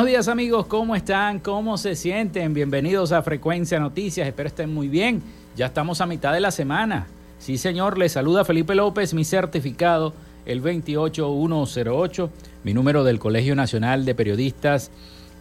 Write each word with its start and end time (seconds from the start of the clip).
Buenos 0.00 0.12
días 0.12 0.28
amigos, 0.28 0.64
¿cómo 0.64 0.96
están? 0.96 1.40
¿Cómo 1.40 1.76
se 1.76 1.94
sienten? 1.94 2.54
Bienvenidos 2.54 3.12
a 3.12 3.20
Frecuencia 3.20 3.78
Noticias, 3.78 4.26
espero 4.26 4.46
estén 4.46 4.72
muy 4.72 4.88
bien. 4.88 5.22
Ya 5.56 5.66
estamos 5.66 6.00
a 6.00 6.06
mitad 6.06 6.32
de 6.32 6.40
la 6.40 6.50
semana. 6.50 7.06
Sí 7.38 7.58
señor, 7.58 7.98
les 7.98 8.12
saluda 8.12 8.46
Felipe 8.46 8.74
López, 8.74 9.12
mi 9.12 9.26
certificado 9.26 10.14
el 10.46 10.62
28108, 10.62 12.30
mi 12.64 12.72
número 12.72 13.04
del 13.04 13.18
Colegio 13.18 13.54
Nacional 13.54 14.06
de 14.06 14.14
Periodistas 14.14 14.90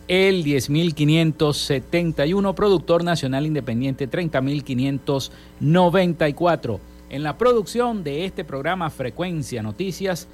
el 0.10 0.44
10571, 0.44 2.54
productor 2.54 3.06
nacional 3.06 3.46
independiente 3.46 4.08
30594. 4.08 6.82
En 7.10 7.24
la 7.24 7.38
producción 7.38 8.04
de 8.04 8.26
este 8.26 8.44
programa 8.44 8.90
Frecuencia 8.90 9.64
Noticias, 9.64 10.28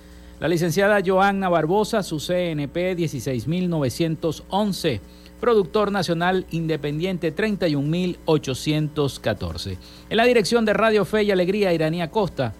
la 0.45 0.49
licenciada 0.49 1.01
Joanna 1.03 1.49
Barbosa, 1.49 2.03
su 2.03 2.19
CNP 2.19 2.95
16911, 2.95 5.01
productor 5.39 5.91
nacional 5.91 6.45
independiente 6.51 7.31
31814. 7.31 9.79
En 10.07 10.17
la 10.17 10.25
dirección 10.25 10.63
de 10.63 10.73
Radio 10.73 11.03
Fe 11.03 11.23
y 11.23 11.31
Alegría, 11.31 11.73
Iranía 11.73 12.11
Costa. 12.11 12.53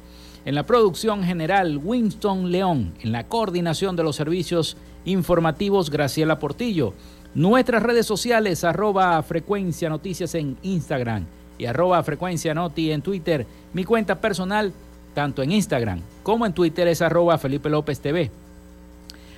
En 0.45 0.56
la 0.56 0.63
producción 0.63 1.23
general, 1.23 1.78
Winston 1.78 2.52
León. 2.52 2.95
En 3.02 3.11
la 3.11 3.28
coordinación 3.28 3.95
de 3.95 4.02
los 4.02 4.16
servicios 4.16 4.78
informativos, 5.06 5.91
Graciela 5.91 6.39
Portillo. 6.39 6.95
Nuestras 7.36 7.83
redes 7.83 8.08
sociales, 8.08 8.63
arroba 8.63 9.22
frecuencia 9.22 9.89
noticias 9.89 10.33
en 10.33 10.58
Instagram 10.63 11.28
y 11.59 11.66
arroba 11.66 12.02
frecuencia 12.02 12.56
noti 12.56 12.91
en 12.91 13.03
Twitter. 13.03 13.45
Mi 13.73 13.83
cuenta 13.83 14.19
personal, 14.19 14.73
tanto 15.16 15.41
en 15.41 15.52
Instagram 15.52 16.02
como 16.21 16.45
en 16.45 16.53
Twitter 16.53 16.88
es 16.88 17.02
arroba 17.02 17.39
Felipe 17.39 17.69
López 17.69 17.99
TV. 17.99 18.30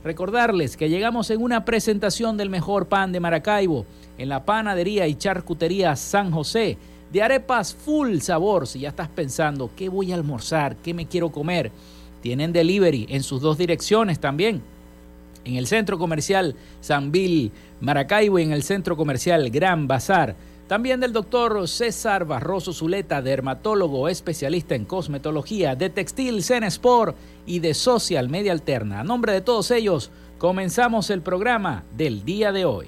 Recordarles 0.04 0.76
que 0.76 0.90
llegamos 0.90 1.30
en 1.30 1.44
una 1.44 1.66
presentación 1.66 2.36
del 2.36 2.50
mejor 2.50 2.88
pan 2.88 3.12
de 3.12 3.20
Maracaibo 3.20 3.86
en 4.18 4.28
la 4.28 4.44
panadería 4.44 5.06
y 5.06 5.14
charcutería 5.14 5.96
San 5.96 6.32
José 6.32 6.80
de 7.14 7.22
arepas 7.22 7.76
full 7.76 8.18
sabor. 8.20 8.68
Si 8.68 8.80
ya 8.80 8.90
estás 8.90 9.08
pensando, 9.08 9.70
¿qué 9.78 9.88
voy 9.88 10.12
a 10.12 10.16
almorzar? 10.16 10.76
¿Qué 10.78 10.96
me 10.96 11.06
quiero 11.06 11.32
comer? 11.32 11.72
Tienen 12.22 12.52
delivery 12.52 13.06
en 13.10 13.22
sus 13.22 13.40
dos 13.40 13.58
direcciones 13.58 14.20
también. 14.20 14.64
En 15.46 15.56
el 15.56 15.68
centro 15.68 16.00
comercial 16.00 16.56
San 16.82 17.12
Bill 17.12 17.52
Maracaibo 17.82 18.40
y 18.40 18.44
en 18.44 18.52
el 18.52 18.64
centro 18.64 18.98
comercial 18.98 19.50
Gran 19.52 19.88
Bazar. 19.88 20.36
También 20.68 21.00
del 21.02 21.14
doctor 21.14 21.68
César 21.68 22.26
Barroso 22.26 22.74
Zuleta, 22.74 23.22
dermatólogo 23.22 24.10
especialista 24.10 24.74
en 24.74 24.86
cosmetología, 24.86 25.76
de 25.76 25.92
textil 25.92 26.40
Sport 26.40 27.16
y 27.46 27.60
de 27.60 27.76
social 27.76 28.28
media 28.28 28.54
alterna. 28.54 29.02
A 29.02 29.04
nombre 29.04 29.34
de 29.34 29.42
todos 29.42 29.70
ellos, 29.70 30.10
comenzamos 30.40 31.12
el 31.12 31.22
programa 31.22 31.84
del 31.96 32.26
día 32.26 32.52
de 32.52 32.66
hoy. 32.66 32.88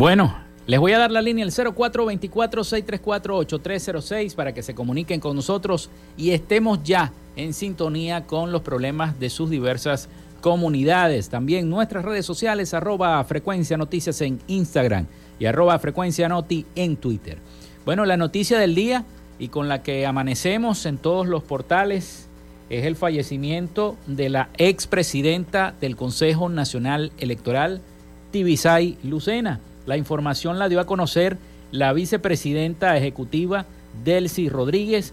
Bueno, 0.00 0.34
les 0.66 0.80
voy 0.80 0.92
a 0.92 0.98
dar 0.98 1.10
la 1.10 1.20
línea 1.20 1.44
el 1.44 1.52
0424-634-8306 1.52 4.34
para 4.34 4.54
que 4.54 4.62
se 4.62 4.74
comuniquen 4.74 5.20
con 5.20 5.36
nosotros 5.36 5.90
y 6.16 6.30
estemos 6.30 6.82
ya 6.82 7.12
en 7.36 7.52
sintonía 7.52 8.26
con 8.26 8.50
los 8.50 8.62
problemas 8.62 9.20
de 9.20 9.28
sus 9.28 9.50
diversas 9.50 10.08
comunidades. 10.40 11.28
También 11.28 11.68
nuestras 11.68 12.02
redes 12.02 12.24
sociales, 12.24 12.72
arroba 12.72 13.22
frecuencia 13.24 13.76
noticias 13.76 14.22
en 14.22 14.40
Instagram 14.46 15.04
y 15.38 15.44
arroba 15.44 15.78
frecuencia 15.78 16.30
noti 16.30 16.64
en 16.76 16.96
Twitter. 16.96 17.36
Bueno, 17.84 18.06
la 18.06 18.16
noticia 18.16 18.58
del 18.58 18.74
día 18.74 19.04
y 19.38 19.48
con 19.48 19.68
la 19.68 19.82
que 19.82 20.06
amanecemos 20.06 20.86
en 20.86 20.96
todos 20.96 21.26
los 21.26 21.42
portales 21.42 22.26
es 22.70 22.86
el 22.86 22.96
fallecimiento 22.96 23.98
de 24.06 24.30
la 24.30 24.48
expresidenta 24.56 25.74
del 25.78 25.94
Consejo 25.94 26.48
Nacional 26.48 27.12
Electoral, 27.18 27.82
Tibisay 28.30 28.96
Lucena. 29.02 29.60
La 29.86 29.96
información 29.96 30.58
la 30.58 30.68
dio 30.68 30.80
a 30.80 30.86
conocer 30.86 31.38
la 31.72 31.92
vicepresidenta 31.92 32.96
ejecutiva 32.96 33.66
Delcy 34.04 34.48
Rodríguez. 34.48 35.12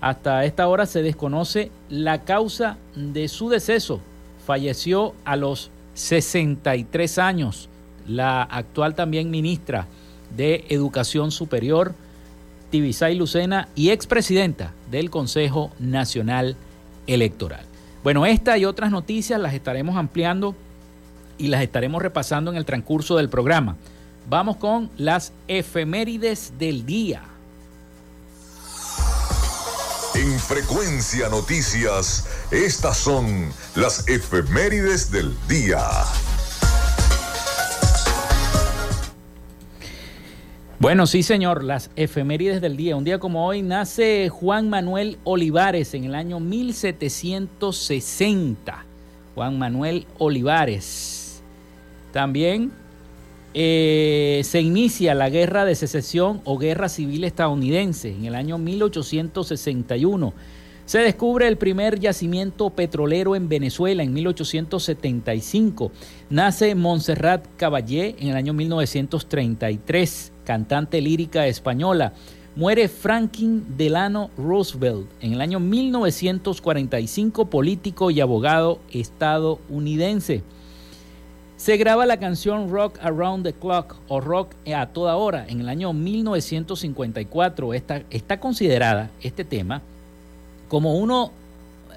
Hasta 0.00 0.44
esta 0.44 0.66
hora 0.68 0.86
se 0.86 1.02
desconoce 1.02 1.70
la 1.88 2.22
causa 2.22 2.78
de 2.94 3.28
su 3.28 3.48
deceso. 3.48 4.00
Falleció 4.46 5.14
a 5.24 5.36
los 5.36 5.70
63 5.94 7.18
años. 7.18 7.68
La 8.06 8.42
actual 8.42 8.94
también 8.94 9.30
ministra 9.30 9.86
de 10.36 10.64
Educación 10.68 11.30
Superior, 11.30 11.94
Tibisay 12.70 13.14
Lucena, 13.14 13.68
y 13.74 13.90
expresidenta 13.90 14.72
del 14.90 15.10
Consejo 15.10 15.70
Nacional 15.78 16.56
Electoral. 17.06 17.64
Bueno, 18.02 18.24
esta 18.24 18.56
y 18.56 18.64
otras 18.64 18.90
noticias 18.90 19.38
las 19.40 19.52
estaremos 19.52 19.96
ampliando 19.96 20.54
y 21.36 21.48
las 21.48 21.62
estaremos 21.62 22.00
repasando 22.00 22.50
en 22.50 22.56
el 22.56 22.64
transcurso 22.64 23.16
del 23.16 23.28
programa. 23.28 23.76
Vamos 24.28 24.56
con 24.56 24.90
las 24.96 25.32
efemérides 25.48 26.52
del 26.58 26.86
día. 26.86 27.22
En 30.14 30.38
Frecuencia 30.38 31.28
Noticias, 31.28 32.26
estas 32.50 32.96
son 32.96 33.52
las 33.74 34.08
efemérides 34.08 35.10
del 35.10 35.36
día. 35.48 35.80
Bueno, 40.80 41.06
sí, 41.06 41.22
señor, 41.22 41.62
las 41.62 41.90
efemérides 41.94 42.62
del 42.62 42.76
día. 42.76 42.96
Un 42.96 43.04
día 43.04 43.18
como 43.18 43.46
hoy 43.46 43.62
nace 43.62 44.30
Juan 44.30 44.70
Manuel 44.70 45.18
Olivares 45.24 45.92
en 45.92 46.04
el 46.04 46.14
año 46.14 46.40
1760. 46.40 48.86
Juan 49.34 49.58
Manuel 49.58 50.06
Olivares. 50.18 51.42
También 52.12 52.72
eh, 53.52 54.42
se 54.44 54.60
inicia 54.60 55.14
la 55.14 55.28
guerra 55.28 55.64
de 55.64 55.74
secesión 55.74 56.40
o 56.44 56.58
guerra 56.58 56.88
civil 56.88 57.24
estadounidense 57.24 58.10
en 58.10 58.24
el 58.24 58.34
año 58.34 58.58
1861. 58.58 60.32
Se 60.90 60.98
descubre 60.98 61.46
el 61.46 61.56
primer 61.56 62.00
yacimiento 62.00 62.70
petrolero 62.70 63.36
en 63.36 63.48
Venezuela 63.48 64.02
en 64.02 64.12
1875. 64.12 65.92
Nace 66.30 66.74
Montserrat 66.74 67.46
Caballé 67.56 68.16
en 68.18 68.28
el 68.28 68.36
año 68.36 68.52
1933, 68.52 70.32
cantante 70.44 71.00
lírica 71.00 71.46
española. 71.46 72.12
Muere 72.56 72.88
Franklin 72.88 73.76
Delano 73.76 74.30
Roosevelt 74.36 75.08
en 75.20 75.34
el 75.34 75.40
año 75.40 75.60
1945, 75.60 77.46
político 77.46 78.10
y 78.10 78.20
abogado 78.20 78.80
estadounidense. 78.92 80.42
Se 81.60 81.76
graba 81.76 82.06
la 82.06 82.16
canción 82.16 82.70
Rock 82.70 82.98
Around 83.02 83.44
the 83.44 83.52
Clock 83.52 83.96
o 84.08 84.22
Rock 84.22 84.54
a 84.74 84.86
toda 84.86 85.16
hora 85.16 85.44
en 85.46 85.60
el 85.60 85.68
año 85.68 85.92
1954. 85.92 87.74
Está, 87.74 88.02
está 88.08 88.40
considerada 88.40 89.10
este 89.20 89.44
tema 89.44 89.82
como 90.68 90.94
uno 90.94 91.32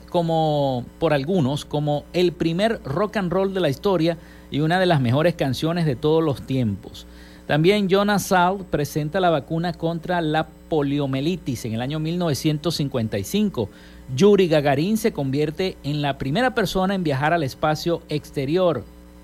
como 0.10 0.84
por 1.00 1.14
algunos 1.14 1.64
como 1.64 2.04
el 2.12 2.34
primer 2.34 2.82
rock 2.84 3.16
and 3.16 3.32
roll 3.32 3.54
de 3.54 3.62
la 3.62 3.70
historia 3.70 4.18
y 4.52 4.60
una 4.60 4.82
de 4.82 4.86
las 4.86 5.00
mejores 5.00 5.34
canciones 5.36 5.86
de 5.86 5.96
todos 5.96 6.22
los 6.22 6.42
tiempos. 6.42 7.08
También 7.48 7.88
Jonas 7.88 8.24
Salk 8.24 8.66
presenta 8.66 9.22
la 9.22 9.30
vacuna 9.30 9.72
contra 9.72 10.20
la 10.20 10.46
poliomielitis 10.68 11.64
en 11.64 11.76
el 11.76 11.82
año 11.82 12.02
1955. 12.02 13.70
Yuri 14.14 14.50
Gagarin 14.50 14.98
se 14.98 15.14
convierte 15.14 15.78
en 15.86 16.02
la 16.02 16.18
primera 16.18 16.54
persona 16.54 16.96
en 16.96 17.06
viajar 17.06 17.32
al 17.32 17.44
espacio 17.44 18.02
exterior 18.10 18.84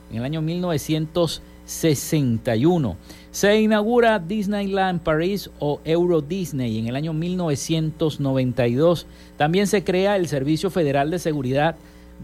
en 0.10 0.18
el 0.18 0.24
año 0.24 0.42
1961. 0.42 2.98
Se 3.32 3.62
inaugura 3.62 4.20
Disneyland 4.20 5.01
Paris 5.01 5.50
o 5.60 5.80
Euro 5.86 6.22
Disney 6.22 6.80
en 6.80 6.88
el 6.88 6.96
año 6.96 7.13
1992. 7.13 9.06
También 9.38 9.68
se 9.68 9.84
crea 9.84 10.16
el 10.16 10.28
Servicio 10.28 10.70
Federal 10.70 11.12
de 11.12 11.20
Seguridad 11.20 11.75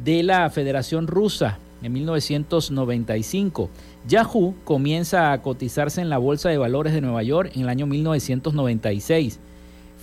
de 0.04 0.24
la 0.24 0.50
Federación 0.50 1.08
Rusa 1.08 1.60
en 1.82 1.94
1995. 1.94 3.70
Yahoo 4.08 4.56
comienza 4.64 5.32
a 5.32 5.42
cotizarse 5.42 6.02
en 6.02 6.10
la 6.10 6.18
Bolsa 6.18 6.50
de 6.50 6.58
Valores 6.58 6.94
de 6.94 7.02
Nueva 7.02 7.24
York 7.24 7.52
en 7.56 7.62
el 7.62 7.70
año 7.70 7.86
1996. 7.86 9.40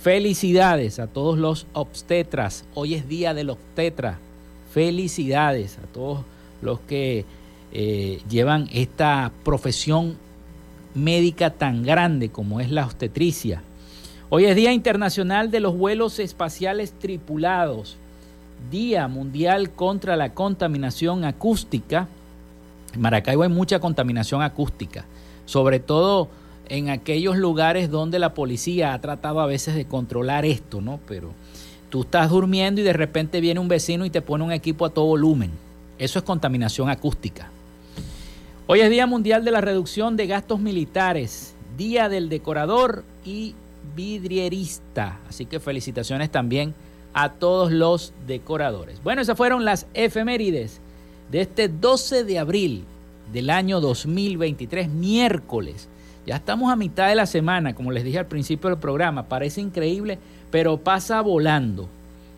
Felicidades 0.01 0.99
a 0.99 1.07
todos 1.07 1.37
los 1.37 1.67
obstetras. 1.73 2.65
Hoy 2.73 2.95
es 2.95 3.07
día 3.07 3.33
del 3.33 3.49
obstetra. 3.49 4.19
Felicidades 4.73 5.77
a 5.77 5.93
todos 5.93 6.21
los 6.61 6.79
que 6.81 7.25
eh, 7.75 8.21
llevan 8.29 8.69
esta 8.71 9.31
profesión 9.43 10.15
médica 10.93 11.49
tan 11.49 11.81
grande 11.81 12.29
como 12.29 12.59
es 12.59 12.69
la 12.69 12.85
obstetricia. 12.85 13.63
Hoy 14.29 14.45
es 14.45 14.55
Día 14.55 14.71
Internacional 14.71 15.49
de 15.49 15.59
los 15.59 15.75
Vuelos 15.75 16.19
Espaciales 16.19 16.91
Tripulados, 16.91 17.97
Día 18.69 19.07
Mundial 19.07 19.71
contra 19.71 20.15
la 20.15 20.35
Contaminación 20.35 21.25
Acústica. 21.25 22.07
En 22.93 23.01
Maracaibo 23.01 23.41
hay 23.41 23.49
mucha 23.49 23.79
contaminación 23.79 24.43
acústica, 24.43 25.05
sobre 25.47 25.79
todo 25.79 26.29
en 26.69 26.89
aquellos 26.89 27.37
lugares 27.37 27.89
donde 27.89 28.19
la 28.19 28.35
policía 28.35 28.93
ha 28.93 29.01
tratado 29.01 29.39
a 29.39 29.47
veces 29.47 29.73
de 29.73 29.85
controlar 29.85 30.45
esto, 30.45 30.79
¿no? 30.79 30.99
Pero 31.07 31.31
tú 31.89 32.01
estás 32.01 32.29
durmiendo 32.29 32.81
y 32.81 32.83
de 32.83 32.93
repente 32.93 33.41
viene 33.41 33.59
un 33.59 33.67
vecino 33.67 34.05
y 34.05 34.11
te 34.11 34.21
pone 34.21 34.43
un 34.43 34.51
equipo 34.51 34.85
a 34.85 34.91
todo 34.91 35.05
volumen. 35.05 35.49
Eso 35.97 36.19
es 36.19 36.25
contaminación 36.25 36.89
acústica. 36.89 37.49
Hoy 38.65 38.79
es 38.79 38.89
Día 38.89 39.05
Mundial 39.05 39.43
de 39.43 39.51
la 39.51 39.59
Reducción 39.59 40.15
de 40.15 40.25
Gastos 40.25 40.61
Militares, 40.61 41.53
Día 41.77 42.07
del 42.07 42.29
Decorador 42.29 43.03
y 43.25 43.55
Vidrierista. 43.93 45.19
Así 45.27 45.45
que 45.45 45.59
felicitaciones 45.59 46.31
también 46.31 46.73
a 47.13 47.33
todos 47.33 47.73
los 47.73 48.13
decoradores. 48.25 49.03
Bueno, 49.03 49.21
esas 49.21 49.35
fueron 49.35 49.65
las 49.65 49.85
efemérides 49.93 50.79
de 51.29 51.41
este 51.41 51.67
12 51.67 52.23
de 52.23 52.39
abril 52.39 52.85
del 53.33 53.49
año 53.49 53.81
2023, 53.81 54.87
miércoles. 54.87 55.89
Ya 56.25 56.37
estamos 56.37 56.71
a 56.71 56.77
mitad 56.77 57.09
de 57.09 57.15
la 57.15 57.25
semana, 57.25 57.75
como 57.75 57.91
les 57.91 58.05
dije 58.05 58.19
al 58.19 58.27
principio 58.27 58.69
del 58.69 58.79
programa. 58.79 59.23
Parece 59.23 59.59
increíble, 59.59 60.19
pero 60.51 60.77
pasa 60.77 61.19
volando. 61.19 61.89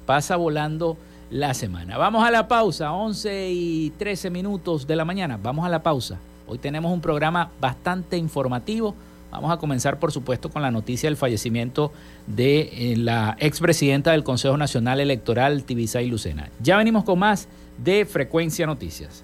Pasa 0.08 0.38
volando 0.38 0.98
la 1.30 1.54
semana. 1.54 1.98
Vamos 1.98 2.26
a 2.26 2.32
la 2.32 2.48
pausa, 2.48 2.94
11 2.94 3.50
y 3.52 3.90
13 3.92 4.30
minutos 4.30 4.88
de 4.88 4.96
la 4.96 5.06
mañana. 5.06 5.40
Vamos 5.42 5.66
a 5.66 5.70
la 5.70 5.84
pausa. 5.84 6.20
Hoy 6.48 6.58
tenemos 6.58 6.92
un 6.92 7.02
programa 7.02 7.52
bastante 7.60 8.18
informativo. 8.18 8.96
Vamos 9.32 9.52
a 9.52 9.58
comenzar, 9.58 10.00
por 10.00 10.12
supuesto, 10.12 10.50
con 10.50 10.62
la 10.62 10.72
noticia 10.72 11.10
del 11.10 11.18
fallecimiento 11.18 11.92
de 12.28 12.70
eh, 12.72 12.98
la 12.98 13.36
expresidenta 13.40 14.12
del 14.12 14.24
Consejo 14.24 14.56
Nacional 14.56 15.00
Electoral, 15.00 15.64
Tibisay 15.64 16.08
Lucena. 16.08 16.50
Ya 16.62 16.78
venimos 16.78 17.04
con 17.04 17.20
más 17.20 17.48
de 17.78 18.06
Frecuencia 18.06 18.66
Noticias. 18.66 19.24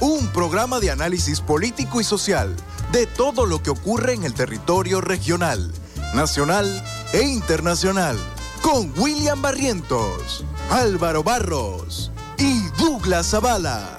un 0.00 0.28
programa 0.28 0.78
de 0.80 0.90
análisis 0.90 1.40
político 1.40 2.00
y 2.00 2.04
social 2.04 2.54
de 2.92 3.06
todo 3.06 3.46
lo 3.46 3.62
que 3.62 3.70
ocurre 3.70 4.14
en 4.14 4.24
el 4.24 4.34
territorio 4.34 5.00
regional, 5.00 5.72
nacional 6.14 6.84
e 7.12 7.22
internacional, 7.22 8.16
con 8.62 8.92
William 8.96 9.42
Barrientos, 9.42 10.44
Álvaro 10.70 11.22
Barros 11.22 12.12
y 12.38 12.68
Douglas 12.78 13.30
Zavala. 13.30 13.96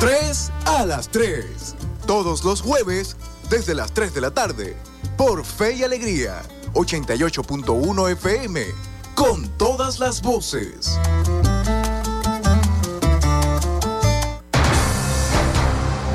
3 0.00 0.52
a 0.66 0.86
las 0.86 1.08
3, 1.08 1.74
todos 2.06 2.44
los 2.44 2.60
jueves 2.60 3.16
desde 3.50 3.74
las 3.74 3.92
3 3.92 4.14
de 4.14 4.20
la 4.20 4.30
tarde, 4.30 4.76
por 5.16 5.44
Fe 5.44 5.74
y 5.74 5.82
Alegría, 5.82 6.42
88.1 6.74 8.12
FM, 8.12 8.64
con 9.14 9.48
todas 9.58 9.98
las 9.98 10.22
voces. 10.22 10.98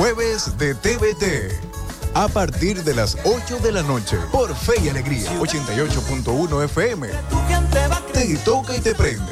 jueves 0.00 0.56
de 0.56 0.74
TVT. 0.74 1.60
A 2.14 2.26
partir 2.28 2.82
de 2.84 2.94
las 2.94 3.18
8 3.22 3.58
de 3.58 3.70
la 3.70 3.82
noche, 3.82 4.16
por 4.32 4.56
Fe 4.56 4.72
y 4.82 4.88
Alegría, 4.88 5.30
88.1 5.38 6.64
FM. 6.64 7.08
Te 8.14 8.36
toca 8.38 8.74
y 8.74 8.80
te 8.80 8.94
prende. 8.94 9.30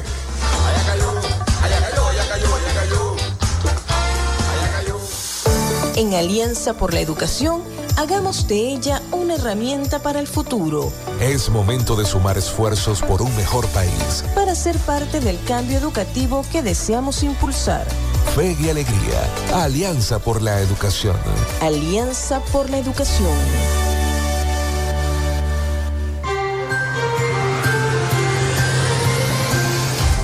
En 5.95 6.13
Alianza 6.13 6.75
por 6.75 6.93
la 6.93 6.99
Educación, 6.99 7.63
hagamos 7.97 8.47
de 8.47 8.71
ella 8.71 9.01
una 9.11 9.35
herramienta 9.35 9.97
para 10.03 10.19
el 10.19 10.27
futuro. 10.27 10.93
Es 11.19 11.49
momento 11.49 11.95
de 11.95 12.05
sumar 12.05 12.37
esfuerzos 12.37 13.01
por 13.01 13.23
un 13.23 13.35
mejor 13.35 13.67
país. 13.69 14.23
Para 14.35 14.53
ser 14.53 14.77
parte 14.77 15.19
del 15.19 15.43
cambio 15.45 15.79
educativo 15.79 16.45
que 16.51 16.61
deseamos 16.61 17.23
impulsar. 17.23 17.87
Fe 18.35 18.55
y 18.59 18.69
Alegría. 18.69 19.63
Alianza 19.63 20.19
por 20.19 20.41
la 20.41 20.61
Educación. 20.61 21.15
Alianza 21.61 22.39
por 22.51 22.69
la 22.69 22.77
Educación. 22.77 23.27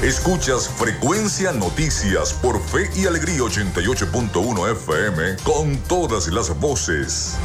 Escuchas 0.04 0.70
Frecuencia 0.70 1.52
Noticias 1.52 2.34
por 2.34 2.62
Fe 2.62 2.90
y 2.96 3.08
Alegría 3.08 3.40
88.1 3.40 4.72
FM 4.72 5.38
con 5.44 5.78
todas 5.88 6.28
las 6.28 6.58
voces. 6.60 7.36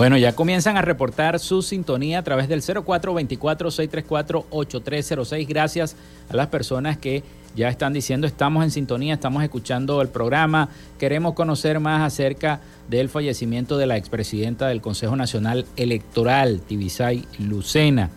Bueno, 0.00 0.16
ya 0.16 0.32
comienzan 0.32 0.78
a 0.78 0.80
reportar 0.80 1.38
su 1.38 1.60
sintonía 1.60 2.20
a 2.20 2.22
través 2.22 2.48
del 2.48 2.62
0424-634-8306. 2.62 5.46
Gracias 5.46 5.94
a 6.30 6.36
las 6.36 6.46
personas 6.46 6.96
que 6.96 7.22
ya 7.54 7.68
están 7.68 7.92
diciendo 7.92 8.26
estamos 8.26 8.64
en 8.64 8.70
sintonía, 8.70 9.12
estamos 9.12 9.42
escuchando 9.42 10.00
el 10.00 10.08
programa, 10.08 10.70
queremos 10.98 11.34
conocer 11.34 11.80
más 11.80 12.00
acerca 12.00 12.62
del 12.88 13.10
fallecimiento 13.10 13.76
de 13.76 13.86
la 13.86 13.98
expresidenta 13.98 14.68
del 14.68 14.80
Consejo 14.80 15.16
Nacional 15.16 15.66
Electoral, 15.76 16.62
Tibisay 16.62 17.26
Lucena. 17.38 18.08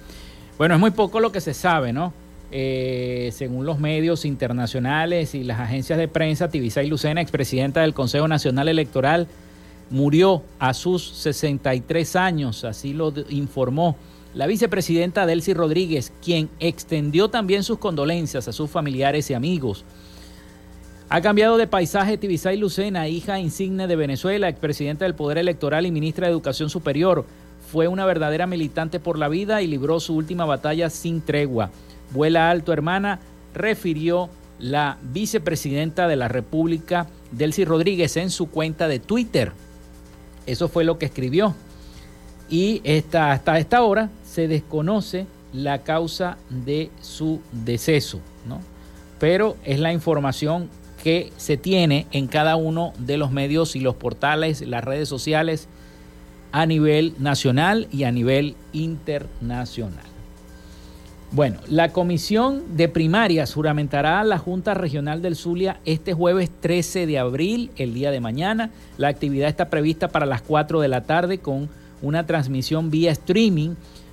Bueno, 0.58 0.76
es 0.76 0.80
muy 0.80 0.92
poco 0.92 1.20
lo 1.20 1.34
que 1.34 1.42
se 1.42 1.54
sabe, 1.54 1.92
¿no? 1.92 2.14
Eh, 2.54 3.32
según 3.34 3.66
los 3.66 3.80
medios 3.80 4.24
internacionales 4.24 5.36
y 5.36 5.44
las 5.44 5.60
agencias 5.60 6.00
de 6.00 6.08
prensa, 6.08 6.48
Tibisay 6.48 6.88
Lucena, 6.88 7.20
expresidenta 7.20 7.82
del 7.82 7.94
Consejo 7.94 8.30
Nacional 8.30 8.70
Electoral, 8.70 9.28
murió 9.90 10.44
a 10.60 10.74
sus 10.74 11.04
63 11.04 12.16
años, 12.16 12.64
así 12.64 12.94
lo 12.94 13.14
informó 13.30 13.96
la 14.34 14.48
vicepresidenta 14.48 15.28
Delcy 15.28 15.54
Rodríguez, 15.54 16.12
quien 16.24 16.50
extendió 16.60 17.30
también 17.30 17.64
sus 17.64 17.78
condolencias 17.78 18.48
a 18.48 18.52
sus 18.52 18.70
familiares 18.70 19.30
y 19.30 19.36
amigos. 19.36 19.86
Ha 21.10 21.22
cambiado 21.22 21.58
de 21.58 21.68
paisaje 21.68 22.18
Tibisay 22.18 22.58
Lucena, 22.58 23.08
hija 23.08 23.40
insigne 23.40 23.86
de 23.86 23.96
Venezuela, 23.96 24.50
expresidenta 24.50 25.06
del 25.06 25.14
Poder 25.14 25.38
Electoral 25.38 25.86
y 25.86 25.92
ministra 25.92 26.26
de 26.26 26.34
Educación 26.34 26.72
Superior. 26.72 27.26
Fue 27.72 27.88
una 27.88 28.06
verdadera 28.06 28.48
militante 28.48 29.00
por 29.00 29.20
la 29.20 29.30
vida 29.30 29.62
y 29.62 29.68
libró 29.68 30.00
su 30.00 30.16
última 30.16 30.46
batalla 30.46 30.90
sin 30.90 31.22
tregua. 31.22 31.70
Vuela 32.10 32.50
alto, 32.50 32.74
hermana, 32.74 33.20
refirió 33.54 34.30
la 34.58 34.98
vicepresidenta 35.04 36.08
de 36.08 36.16
la 36.16 36.28
República, 36.28 37.06
Delcy 37.32 37.66
Rodríguez, 37.66 38.18
en 38.18 38.32
su 38.32 38.50
cuenta 38.50 38.88
de 38.88 38.98
Twitter. 38.98 39.52
Eso 40.46 40.68
fue 40.68 40.84
lo 40.84 40.98
que 40.98 41.06
escribió. 41.06 41.56
Y 42.50 42.82
hasta 43.18 43.58
esta 43.58 43.84
hora 43.84 44.10
se 44.26 44.48
desconoce 44.48 45.26
la 45.54 45.84
causa 45.84 46.38
de 46.50 46.90
su 47.02 47.42
deceso, 47.52 48.20
¿no? 48.48 48.60
Pero 49.20 49.56
es 49.64 49.80
la 49.80 49.94
información 49.94 50.70
que 51.04 51.32
se 51.38 51.58
tiene 51.58 52.08
en 52.12 52.28
cada 52.28 52.56
uno 52.56 52.94
de 52.98 53.18
los 53.18 53.32
medios 53.32 53.76
y 53.76 53.80
los 53.80 53.96
portales, 53.96 54.62
las 54.62 54.84
redes 54.84 55.10
sociales 55.10 55.68
a 56.52 56.66
nivel 56.66 57.16
nacional 57.20 57.88
y 57.92 58.04
a 58.04 58.12
nivel 58.12 58.56
internacional. 58.72 60.13
Bueno, 61.34 61.58
la 61.68 61.92
comisión 61.92 62.78
de 62.78 62.88
primarias 62.88 63.56
juramentará 63.56 64.24
la 64.24 64.38
Junta 64.38 64.76
Regional 64.76 65.24
del 65.24 65.36
Zulia 65.36 65.80
este 65.84 66.14
jueves 66.14 66.52
13 66.62 67.08
de 67.08 67.18
abril, 67.18 67.72
el 67.76 67.96
día 67.96 68.12
de 68.12 68.20
mañana. 68.20 68.70
La 68.98 69.08
actividad 69.08 69.50
está 69.50 69.72
prevista 69.72 70.10
para 70.10 70.28
las 70.28 70.44
4 70.44 70.80
de 70.80 70.88
la 70.90 71.02
tarde 71.02 71.40
con 71.40 71.70
una 72.04 72.28
transmisión 72.28 72.92
vía 72.92 73.12
streaming 73.12 73.72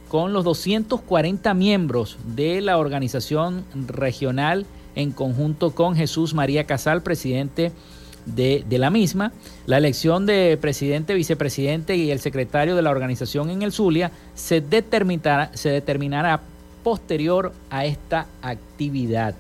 con 0.08 0.32
los 0.32 0.44
240 0.44 1.52
miembros 1.52 2.16
de 2.34 2.62
la 2.62 2.78
organización 2.78 3.66
regional 3.86 4.64
en 4.94 5.12
conjunto 5.12 5.72
con 5.72 5.96
Jesús 5.96 6.32
María 6.32 6.64
Casal, 6.64 7.02
presidente 7.02 7.70
de, 8.24 8.64
la 8.70 8.88
misma. 8.88 9.32
La 9.66 9.76
elección 9.76 10.24
de 10.24 10.58
presidente, 10.58 11.12
vicepresidente 11.12 11.96
y 11.96 12.10
el 12.10 12.20
secretario 12.20 12.76
de 12.76 12.82
la 12.82 12.90
organización 12.90 13.50
en 13.50 13.60
el 13.60 13.72
Zulia 13.72 14.10
se 14.34 14.62
determinará, 14.62 15.50
se 15.54 15.68
determinará 15.68 16.40
posterior 16.82 17.52
a 17.70 17.84
esta 17.84 18.26
actividad. 18.42 19.34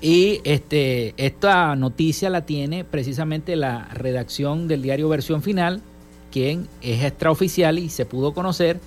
Y 0.00 0.40
este, 0.44 1.14
esta 1.16 1.74
noticia 1.74 2.28
la 2.28 2.44
tiene 2.44 2.84
precisamente 2.84 3.56
la 3.56 3.88
redacción 3.94 4.68
del 4.68 4.82
diario 4.82 5.08
Versión 5.08 5.42
Final, 5.42 5.80
quien 6.30 6.68
es 6.82 7.02
extraoficial 7.02 7.78
y 7.78 7.88
se 7.88 8.04
pudo 8.04 8.34
conocer 8.34 8.78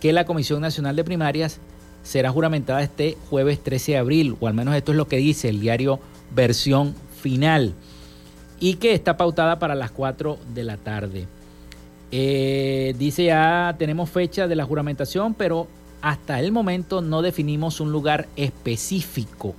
que 0.00 0.12
la 0.12 0.26
Comisión 0.26 0.60
Nacional 0.60 0.96
de 0.96 1.04
Primarias 1.04 1.60
será 2.02 2.30
juramentada 2.30 2.82
este 2.82 3.16
jueves 3.28 3.60
13 3.62 3.92
de 3.92 3.98
abril, 3.98 4.36
o 4.40 4.46
al 4.46 4.54
menos 4.54 4.74
esto 4.74 4.92
es 4.92 4.96
lo 4.96 5.08
que 5.08 5.16
dice 5.16 5.48
el 5.48 5.60
diario 5.60 5.98
versión 6.34 6.94
final, 7.20 7.74
y 8.58 8.74
que 8.74 8.92
está 8.92 9.16
pautada 9.16 9.58
para 9.58 9.74
las 9.74 9.90
4 9.90 10.38
de 10.54 10.64
la 10.64 10.76
tarde. 10.76 11.26
Eh, 12.12 12.94
dice 12.98 13.24
ya 13.24 13.74
tenemos 13.78 14.10
fecha 14.10 14.48
de 14.48 14.56
la 14.56 14.64
juramentación, 14.64 15.34
pero 15.34 15.68
hasta 16.02 16.40
el 16.40 16.52
momento 16.52 17.02
no 17.02 17.22
definimos 17.22 17.80
un 17.80 17.92
lugar 17.92 18.28
específico 18.36 19.54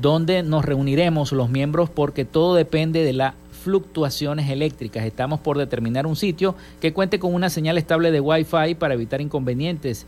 donde 0.00 0.42
nos 0.42 0.64
reuniremos 0.64 1.32
los 1.32 1.48
miembros 1.48 1.88
porque 1.90 2.24
todo 2.24 2.54
depende 2.54 3.02
de 3.02 3.12
la 3.12 3.34
fluctuaciones 3.66 4.48
eléctricas. 4.48 5.04
Estamos 5.04 5.40
por 5.40 5.58
determinar 5.58 6.06
un 6.06 6.14
sitio 6.14 6.54
que 6.80 6.92
cuente 6.92 7.18
con 7.18 7.34
una 7.34 7.50
señal 7.50 7.78
estable 7.78 8.12
de 8.12 8.20
Wi-Fi 8.20 8.76
para 8.76 8.94
evitar 8.94 9.20
inconvenientes, 9.20 10.06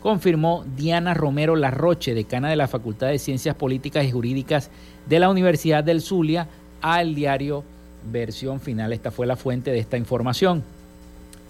confirmó 0.00 0.64
Diana 0.76 1.12
Romero 1.12 1.56
Larroche, 1.56 2.14
decana 2.14 2.48
de 2.48 2.54
la 2.54 2.68
Facultad 2.68 3.08
de 3.08 3.18
Ciencias 3.18 3.56
Políticas 3.56 4.04
y 4.04 4.12
Jurídicas 4.12 4.70
de 5.08 5.18
la 5.18 5.28
Universidad 5.28 5.82
del 5.82 6.02
Zulia, 6.02 6.46
al 6.82 7.16
diario 7.16 7.64
Versión 8.12 8.60
Final. 8.60 8.92
Esta 8.92 9.10
fue 9.10 9.26
la 9.26 9.34
fuente 9.34 9.72
de 9.72 9.80
esta 9.80 9.96
información. 9.96 10.62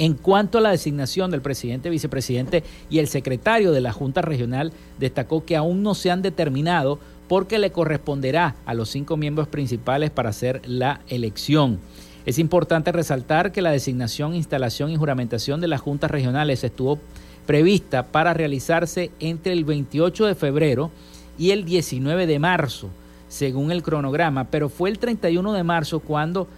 En 0.00 0.14
cuanto 0.14 0.56
a 0.56 0.60
la 0.62 0.70
designación 0.70 1.30
del 1.30 1.42
presidente, 1.42 1.90
vicepresidente 1.90 2.64
y 2.88 3.00
el 3.00 3.06
secretario 3.06 3.70
de 3.70 3.82
la 3.82 3.92
Junta 3.92 4.22
Regional, 4.22 4.72
destacó 4.98 5.44
que 5.44 5.56
aún 5.56 5.82
no 5.82 5.94
se 5.94 6.10
han 6.10 6.22
determinado 6.22 6.98
porque 7.28 7.58
le 7.58 7.70
corresponderá 7.70 8.56
a 8.64 8.72
los 8.72 8.88
cinco 8.88 9.18
miembros 9.18 9.46
principales 9.46 10.08
para 10.08 10.30
hacer 10.30 10.62
la 10.64 11.02
elección. 11.08 11.80
Es 12.24 12.38
importante 12.38 12.92
resaltar 12.92 13.52
que 13.52 13.60
la 13.60 13.72
designación, 13.72 14.34
instalación 14.34 14.90
y 14.90 14.96
juramentación 14.96 15.60
de 15.60 15.68
las 15.68 15.82
juntas 15.82 16.10
regionales 16.10 16.64
estuvo 16.64 16.98
prevista 17.44 18.06
para 18.06 18.32
realizarse 18.32 19.10
entre 19.20 19.52
el 19.52 19.66
28 19.66 20.24
de 20.24 20.34
febrero 20.34 20.90
y 21.38 21.50
el 21.50 21.66
19 21.66 22.26
de 22.26 22.38
marzo, 22.38 22.88
según 23.28 23.70
el 23.70 23.82
cronograma, 23.82 24.44
pero 24.44 24.70
fue 24.70 24.88
el 24.88 24.98
31 24.98 25.52
de 25.52 25.62
marzo 25.62 26.00
cuando 26.00 26.48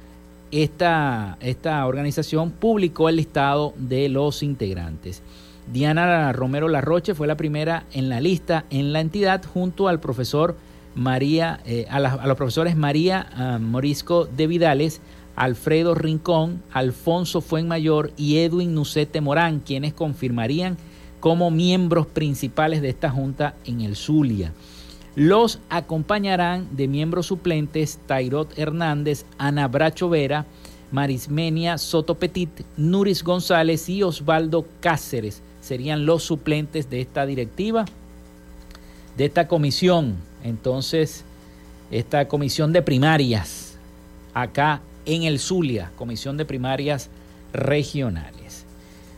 esta, 0.53 1.39
esta 1.41 1.85
organización 1.87 2.51
publicó 2.51 3.09
el 3.09 3.17
listado 3.17 3.73
de 3.77 4.09
los 4.09 4.43
integrantes. 4.43 5.23
Diana 5.73 6.33
Romero 6.33 6.69
Larroche 6.69 7.15
fue 7.15 7.27
la 7.27 7.37
primera 7.37 7.85
en 7.93 8.09
la 8.09 8.21
lista 8.21 8.65
en 8.71 8.93
la 8.93 9.01
entidad 9.01 9.43
junto 9.45 9.89
al 9.89 10.01
profesor 10.01 10.57
María, 10.95 11.61
eh, 11.65 11.87
a, 11.89 12.01
los 12.01 12.37
profesores 12.37 12.77
María 12.77 13.27
ah, 13.35 13.59
Morisco 13.59 14.27
de 14.27 14.47
Vidales, 14.47 15.01
Alfredo 15.37 15.95
Rincón, 15.95 16.63
Alfonso 16.73 17.41
Fuenmayor 17.41 18.13
y 18.19 18.39
Edwin 18.39 18.75
Nucete 18.75 19.23
Morán, 19.23 19.61
quienes 19.61 19.95
confirmarían 19.95 20.77
como 21.21 21.51
miembros 21.51 22.07
principales 22.07 22.83
de 22.83 22.91
esta 22.91 23.09
junta 23.09 23.55
en 23.65 23.81
el 23.81 23.97
Zulia. 23.97 24.53
Los 25.15 25.59
acompañarán 25.69 26.69
de 26.77 26.89
miembros 26.89 27.27
suplentes 27.27 27.99
Tairot 28.07 28.59
Hernández, 28.59 29.27
Ana 29.37 29.69
Bracho 29.69 30.09
Vera, 30.09 30.47
Marismenia 30.91 31.77
Soto 31.79 32.15
Petit, 32.15 32.49
Nuris 32.77 33.23
González 33.23 33.89
y 33.89 34.03
Osvaldo 34.03 34.67
Cáceres 34.81 35.43
serían 35.61 36.07
los 36.07 36.25
suplentes 36.25 36.91
de 36.91 37.01
esta 37.01 37.25
directiva, 37.25 37.85
de 39.17 39.25
esta 39.25 39.49
comisión. 39.49 40.17
Entonces, 40.43 41.25
esta 41.91 42.27
comisión 42.27 42.73
de 42.73 42.83
primarias, 42.83 43.77
acá 44.35 44.81
en 45.07 45.23
el 45.23 45.39
Zulia, 45.39 45.93
comisión 45.97 46.37
de 46.37 46.45
primarias 46.45 47.11
regionales. 47.53 48.65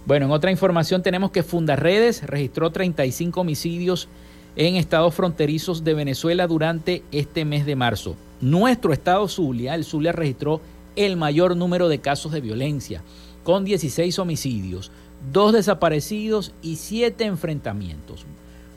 Bueno, 0.07 0.27
en 0.27 0.33
otra 0.33 0.51
información 0.51 1.03
tenemos 1.03 1.31
que 1.31 1.43
Fundarredes 1.43 2.25
registró 2.25 2.71
35 2.71 3.41
homicidios 3.41 4.09
en 4.57 4.77
estados 4.77 5.15
fronterizos 5.15 5.85
de 5.85 5.95
Venezuela 5.95 6.47
durante 6.47 7.03
este 7.13 7.45
mes 7.45 7.67
de 7.67 7.77
marzo. 7.77 8.17
Nuestro 8.41 8.93
estado 8.93 9.27
Zulia, 9.29 9.75
el 9.75 9.85
Zulia 9.85 10.13
registró 10.13 10.61
el 10.97 11.17
mayor 11.17 11.57
número 11.57 11.89
de 11.89 11.99
casos 11.99 12.33
de 12.33 12.41
violencia, 12.41 13.03
con 13.43 13.65
16 13.65 14.19
homicidios, 14.19 14.91
dos 15.33 15.53
desaparecidos 15.53 16.53
y 16.63 16.77
siete 16.77 17.25
enfrentamientos. 17.25 18.25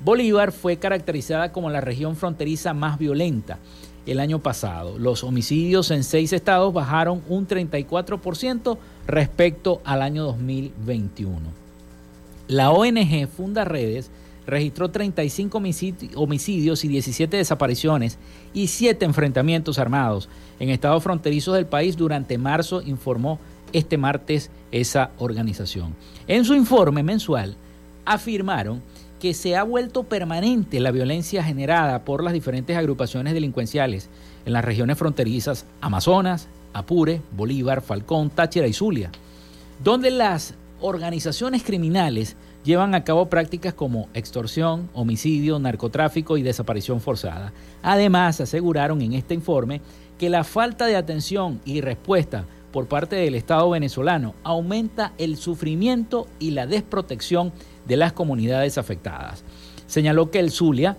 Bolívar 0.04 0.52
fue 0.52 0.78
caracterizada 0.78 1.52
como 1.52 1.70
la 1.70 1.82
región 1.82 2.16
fronteriza 2.16 2.74
más 2.74 2.98
violenta 2.98 3.60
el 4.06 4.20
año 4.20 4.40
pasado. 4.40 4.98
Los 4.98 5.24
homicidios 5.24 5.92
en 5.92 6.04
seis 6.04 6.34
estados 6.34 6.74
bajaron 6.74 7.22
un 7.28 7.48
34% 7.48 8.78
respecto 9.06 9.82
al 9.84 10.02
año 10.02 10.24
2021. 10.24 11.40
La 12.48 12.72
ONG 12.72 13.28
Funda 13.28 13.66
Redes 13.66 14.10
registró 14.48 14.90
35 14.90 15.62
homicidios 16.16 16.84
y 16.86 16.88
17 16.88 17.38
desapariciones 17.38 18.18
y 18.54 18.68
7 18.68 19.06
enfrentamientos 19.06 19.78
armados 19.78 20.30
en 20.60 20.70
estados 20.70 21.04
fronterizos 21.04 21.54
del 21.54 21.68
país 21.68 21.98
durante 21.98 22.38
marzo, 22.38 22.82
informó 22.82 23.40
este 23.74 23.98
martes 23.98 24.50
esa 24.72 25.12
organización. 25.20 25.94
En 26.28 26.46
su 26.46 26.56
informe 26.56 27.04
mensual 27.04 27.56
afirmaron 28.06 28.82
que 29.20 29.34
se 29.34 29.56
ha 29.56 29.64
vuelto 29.64 30.04
permanente 30.04 30.80
la 30.80 30.92
violencia 30.92 31.44
generada 31.44 32.06
por 32.06 32.24
las 32.24 32.34
diferentes 32.34 32.78
agrupaciones 32.78 33.34
delincuenciales 33.34 34.10
en 34.46 34.54
las 34.54 34.64
regiones 34.64 34.98
fronterizas 34.98 35.66
Amazonas, 35.82 36.48
Apure, 36.72 37.22
Bolívar, 37.36 37.82
Falcón, 37.82 38.30
Táchira 38.30 38.68
y 38.68 38.74
Zulia. 38.74 39.12
donde 39.84 40.10
las 40.10 40.56
organizaciones 40.80 41.64
criminales 41.64 42.36
llevan 42.68 42.96
a 42.96 43.06
cabo 43.06 43.30
prácticas 43.30 43.74
como 43.74 44.10
extorsión, 44.14 44.90
homicidio, 44.94 45.58
narcotráfico 45.58 46.36
y 46.36 46.44
desaparición 46.44 47.00
forzada. 47.00 47.54
Además, 47.82 48.42
aseguraron 48.42 49.02
en 49.02 49.14
este 49.14 49.34
informe 49.34 49.80
que 50.20 50.30
la 50.30 50.44
falta 50.44 50.86
de 50.86 50.98
atención 50.98 51.62
y 51.64 51.80
respuesta 51.80 52.44
por 52.74 52.88
parte 52.88 53.16
del 53.16 53.36
Estado 53.36 53.70
venezolano 53.70 54.36
aumenta 54.44 55.14
el 55.18 55.38
sufrimiento 55.38 56.28
y 56.40 56.52
la 56.52 56.68
desprotección 56.68 57.54
de 57.88 57.96
las 57.96 58.12
comunidades 58.12 58.78
afectadas. 58.78 59.46
Señaló 59.88 60.30
que 60.30 60.40
el 60.40 60.52
Zulia 60.52 60.98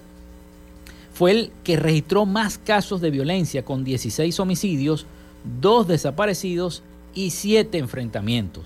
fue 1.12 1.32
el 1.32 1.52
que 1.64 1.76
registró 1.76 2.24
más 2.24 2.56
casos 2.56 3.02
de 3.02 3.10
violencia 3.10 3.62
con 3.62 3.84
16 3.84 4.40
homicidios, 4.40 5.04
dos 5.60 5.86
desaparecidos 5.86 6.82
y 7.14 7.28
siete 7.28 7.76
enfrentamientos. 7.76 8.64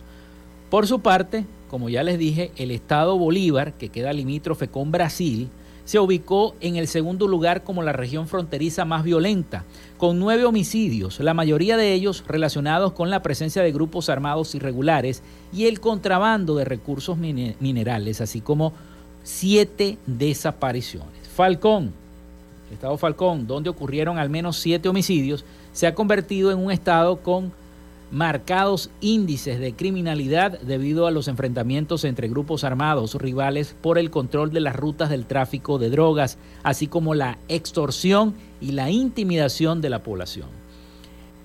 Por 0.71 0.87
su 0.87 1.01
parte, 1.01 1.45
como 1.73 1.89
ya 1.89 2.03
les 2.03 2.19
dije, 2.19 2.53
el 2.57 2.71
estado 2.71 3.17
Bolívar, 3.17 3.73
que 3.73 3.89
queda 3.89 4.13
limítrofe 4.13 4.69
con 4.69 4.93
Brasil, 4.93 5.49
se 5.87 5.99
ubicó 5.99 6.55
en 6.61 6.77
el 6.77 6.87
segundo 6.87 7.27
lugar 7.27 7.65
como 7.65 7.83
la 7.83 7.95
región 7.95 8.29
fronteriza 8.29 8.85
más 8.85 9.05
violenta, 9.05 9.65
con 9.97 10.19
nueve 10.19 10.45
homicidios, 10.45 11.19
la 11.21 11.33
mayoría 11.33 11.79
de 11.79 11.95
ellos 11.95 12.25
relacionados 12.29 12.93
con 12.93 13.09
la 13.09 13.23
presencia 13.23 13.63
de 13.63 13.73
grupos 13.73 14.11
armados 14.11 14.55
irregulares 14.55 15.23
y 15.51 15.65
el 15.65 15.81
contrabando 15.81 16.57
de 16.57 16.67
recursos 16.67 17.17
minerales, 17.17 18.21
así 18.21 18.43
como 18.43 18.75
siete 19.23 19.97
desapariciones. 20.05 21.27
Falcón, 21.35 21.95
el 22.69 22.75
estado 22.75 22.99
Falcón, 22.99 23.47
donde 23.47 23.71
ocurrieron 23.71 24.19
al 24.19 24.29
menos 24.29 24.59
siete 24.59 24.91
homicidios, 24.91 25.47
se 25.73 25.87
ha 25.87 25.95
convertido 25.95 26.53
en 26.53 26.59
un 26.59 26.71
estado 26.71 27.23
con 27.23 27.51
marcados 28.13 28.91
índices 29.01 29.59
de 29.59 29.73
criminalidad 29.73 30.61
debido 30.61 31.07
a 31.07 31.11
los 31.11 31.29
enfrentamientos 31.29 32.05
entre 32.05 32.29
grupos 32.29 32.63
armados 32.63 33.15
rivales 33.15 33.75
por 33.81 33.99
el 33.99 34.11
control 34.11 34.53
de 34.53 34.61
las 34.61 34.77
rutas 34.77 35.09
del 35.09 35.25
tráfico 35.25 35.79
de 35.79 35.89
drogas, 35.89 36.37
así 36.63 36.89
como 36.89 37.15
la 37.15 37.39
extorsión 37.49 38.35
y 38.61 38.73
la 38.73 38.91
intimidación 38.91 39.81
de 39.81 39.89
la 39.89 40.03
población. 40.03 40.49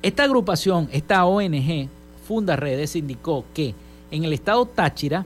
Esta 0.01 0.25
agrupación, 0.25 0.89
esta 0.91 1.25
ONG, 1.25 1.87
Funda 2.27 2.57
Redes, 2.57 2.97
indicó 2.97 3.45
que 3.53 3.73
en 4.11 4.25
el 4.25 4.33
estado 4.33 4.65
Táchira 4.65 5.25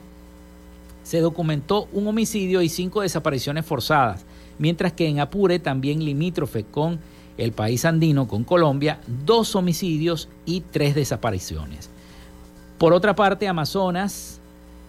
se 1.02 1.20
documentó 1.20 1.88
un 1.92 2.06
homicidio 2.06 2.62
y 2.62 2.68
cinco 2.68 3.02
desapariciones 3.02 3.66
forzadas, 3.66 4.24
mientras 4.58 4.92
que 4.92 5.08
en 5.08 5.18
Apure, 5.18 5.58
también 5.58 6.04
limítrofe 6.04 6.62
con 6.62 7.00
el 7.38 7.52
país 7.52 7.84
andino 7.84 8.28
con 8.28 8.44
Colombia, 8.44 9.00
dos 9.24 9.56
homicidios 9.56 10.28
y 10.44 10.60
tres 10.60 10.94
desapariciones. 10.94 11.90
Por 12.78 12.92
otra 12.92 13.14
parte, 13.14 13.48
Amazonas, 13.48 14.40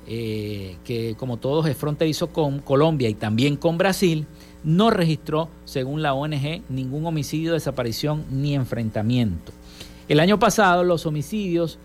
eh, 0.07 0.77
que 0.83 1.15
como 1.15 1.37
todos 1.37 1.67
es 1.67 1.77
fronterizo 1.77 2.27
con 2.27 2.59
Colombia 2.59 3.09
y 3.09 3.13
también 3.13 3.55
con 3.55 3.77
Brasil, 3.77 4.25
no 4.63 4.89
registró, 4.89 5.49
según 5.65 6.01
la 6.01 6.13
ONG, 6.13 6.63
ningún 6.69 7.05
homicidio, 7.05 7.53
desaparición 7.53 8.25
ni 8.31 8.55
enfrentamiento. 8.55 9.51
El 10.07 10.19
año 10.19 10.39
pasado 10.39 10.83
los 10.83 11.05
homicidios 11.05 11.77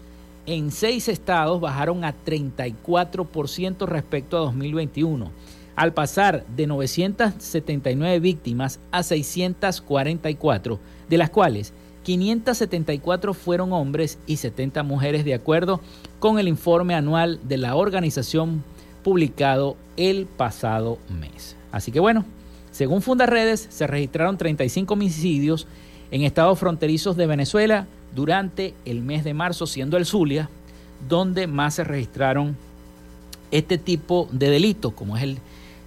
en 0.46 0.70
seis 0.70 1.08
estados 1.08 1.60
bajaron 1.60 2.04
a 2.04 2.14
34% 2.24 3.86
respecto 3.86 4.36
a 4.36 4.40
2021 4.40 5.30
al 5.78 5.92
pasar 5.92 6.44
de 6.56 6.66
979 6.66 8.18
víctimas 8.18 8.80
a 8.90 9.04
644, 9.04 10.80
de 11.08 11.18
las 11.18 11.30
cuales 11.30 11.72
574 12.02 13.32
fueron 13.32 13.72
hombres 13.72 14.18
y 14.26 14.38
70 14.38 14.82
mujeres, 14.82 15.24
de 15.24 15.34
acuerdo 15.34 15.80
con 16.18 16.40
el 16.40 16.48
informe 16.48 16.96
anual 16.96 17.38
de 17.44 17.58
la 17.58 17.76
organización 17.76 18.64
publicado 19.04 19.76
el 19.96 20.26
pasado 20.26 20.98
mes. 21.08 21.54
Así 21.70 21.92
que 21.92 22.00
bueno, 22.00 22.24
según 22.72 23.00
Fundaredes, 23.00 23.68
se 23.70 23.86
registraron 23.86 24.36
35 24.36 24.94
homicidios 24.94 25.68
en 26.10 26.22
estados 26.22 26.58
fronterizos 26.58 27.16
de 27.16 27.28
Venezuela 27.28 27.86
durante 28.16 28.74
el 28.84 29.00
mes 29.00 29.22
de 29.22 29.32
marzo, 29.32 29.64
siendo 29.68 29.96
el 29.96 30.06
Zulia 30.06 30.50
donde 31.08 31.46
más 31.46 31.74
se 31.74 31.84
registraron 31.84 32.56
este 33.52 33.78
tipo 33.78 34.28
de 34.32 34.50
delitos, 34.50 34.92
como 34.92 35.16
es 35.16 35.22
el 35.22 35.38